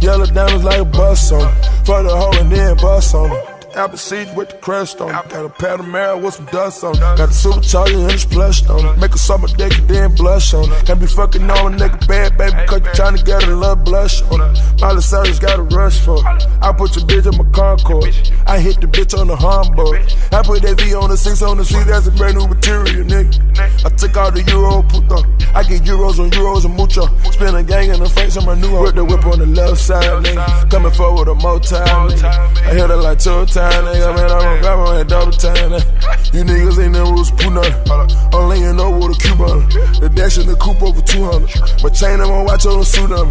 Yellow 0.00 0.26
diamonds 0.26 0.64
like 0.64 0.80
a 0.80 0.84
bus 0.84 1.32
on. 1.32 1.52
For 1.84 2.02
the 2.04 2.14
hoe 2.14 2.38
and 2.38 2.52
then 2.52 2.76
bus 2.76 3.14
on. 3.14 3.51
Apple 3.74 3.98
seeds 3.98 4.30
with 4.34 4.50
the 4.50 4.56
crest 4.58 5.00
on 5.00 5.08
it. 5.08 5.28
Got 5.30 5.44
a 5.44 5.48
Panamera 5.48 6.20
with 6.20 6.34
some 6.34 6.46
dust 6.46 6.84
on 6.84 6.94
it. 6.94 7.00
Got 7.00 7.20
a 7.20 7.32
supercharger 7.32 8.02
and 8.02 8.12
it's 8.12 8.24
flushed 8.24 8.68
on 8.68 8.84
it. 8.84 8.98
Make 8.98 9.14
a 9.14 9.18
summer 9.18 9.48
dick 9.48 9.78
and 9.78 9.88
then 9.88 10.14
blush 10.14 10.52
on 10.54 10.70
it. 10.70 10.86
Can't 10.86 11.00
be 11.00 11.06
fucking 11.06 11.50
on 11.50 11.74
a 11.74 11.76
nigga 11.76 12.06
bad, 12.06 12.36
baby, 12.36 12.56
cause 12.66 12.80
you 12.80 12.92
tryna 12.92 13.24
get 13.24 13.42
a 13.44 13.54
love 13.54 13.84
blush 13.84 14.22
on 14.22 14.40
it. 14.40 14.80
Miley 14.80 15.00
Cyrus 15.00 15.38
got 15.38 15.58
a 15.58 15.62
rush 15.62 16.00
for 16.00 16.18
it. 16.18 16.46
I 16.60 16.72
put 16.72 16.96
your 16.96 17.06
bitch 17.06 17.30
in 17.30 17.36
my 17.38 17.50
Concord. 17.52 18.04
I 18.46 18.58
hit 18.58 18.80
the 18.80 18.86
bitch 18.86 19.18
on 19.18 19.28
the 19.28 19.36
Hamburg. 19.36 20.02
I 20.32 20.42
put 20.42 20.62
that 20.62 20.80
V 20.80 20.94
on 20.94 21.10
the 21.10 21.16
six 21.16 21.42
on 21.42 21.56
the 21.56 21.64
seat, 21.64 21.86
that's 21.86 22.06
a 22.06 22.10
brand 22.10 22.36
new 22.36 22.46
material, 22.46 23.04
nigga. 23.04 23.84
I 23.84 23.88
took 23.90 24.16
all 24.16 24.30
the 24.30 24.42
Euro, 24.50 24.82
put 24.82 25.10
on. 25.12 25.24
I 25.54 25.62
get 25.62 25.82
Euros 25.82 26.18
on 26.18 26.30
Euros 26.30 26.64
and 26.64 26.74
mucho. 26.74 27.06
Spin 27.30 27.54
a 27.54 27.62
gang 27.62 27.90
in 27.90 28.00
the 28.00 28.08
face 28.08 28.36
on 28.36 28.46
my 28.46 28.54
new. 28.54 28.72
With 28.80 28.94
the 28.94 29.04
whip 29.04 29.24
on 29.26 29.38
the 29.38 29.46
left 29.46 29.78
side, 29.78 30.24
nigga. 30.24 30.70
Coming 30.70 30.92
forward 30.92 31.28
a 31.28 31.34
more 31.34 31.60
time, 31.60 32.08
nigga. 32.08 32.24
I 32.24 32.72
hit 32.72 32.90
it 32.90 32.96
like 32.96 33.18
two 33.18 33.44
times, 33.44 33.52
nigga. 33.70 34.14
Man, 34.16 34.64
I'm 34.64 34.80
on 34.80 35.06
double 35.06 35.32
time, 35.32 35.70
nigga. 35.70 36.34
You 36.34 36.44
niggas 36.44 36.82
ain't 36.82 36.92
never 36.92 37.12
was 37.12 37.30
put 37.30 37.52
nothing. 37.52 37.90
I'm 38.32 38.48
laying 38.48 38.80
over 38.80 39.08
with 39.08 39.18
a 39.18 39.20
cube 39.20 39.40
on. 39.40 39.68
The 40.00 40.10
dash 40.14 40.38
in 40.38 40.46
the 40.46 40.56
coupe 40.56 40.82
over 40.82 41.02
200. 41.02 41.82
My 41.82 41.88
chain, 41.90 42.20
I'm 42.20 42.28
gonna 42.28 42.44
watch 42.44 42.66
on 42.66 42.78
the 42.78 42.84
suit 42.84 43.12
on. 43.12 43.28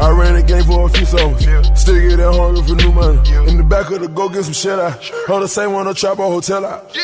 I 0.00 0.10
ran 0.10 0.34
the 0.34 0.42
game 0.42 0.64
for 0.64 0.86
a 0.86 0.88
few 0.88 1.06
summers. 1.06 1.44
Still 1.78 2.00
get 2.00 2.16
that 2.16 2.32
hungry 2.34 2.62
for 2.64 2.74
new 2.74 2.92
money. 2.92 3.18
In 3.50 3.56
the 3.58 3.64
back 3.64 3.90
of 3.90 4.00
the 4.00 4.08
go 4.08 4.28
get 4.28 4.44
some 4.44 4.54
shit 4.54 4.78
out. 4.78 4.98
On 5.28 5.40
the 5.40 5.48
same 5.48 5.72
one, 5.72 5.86
I 5.86 5.92
trap 5.92 6.18
a 6.18 6.22
hotel 6.22 6.64
out. 6.64 6.96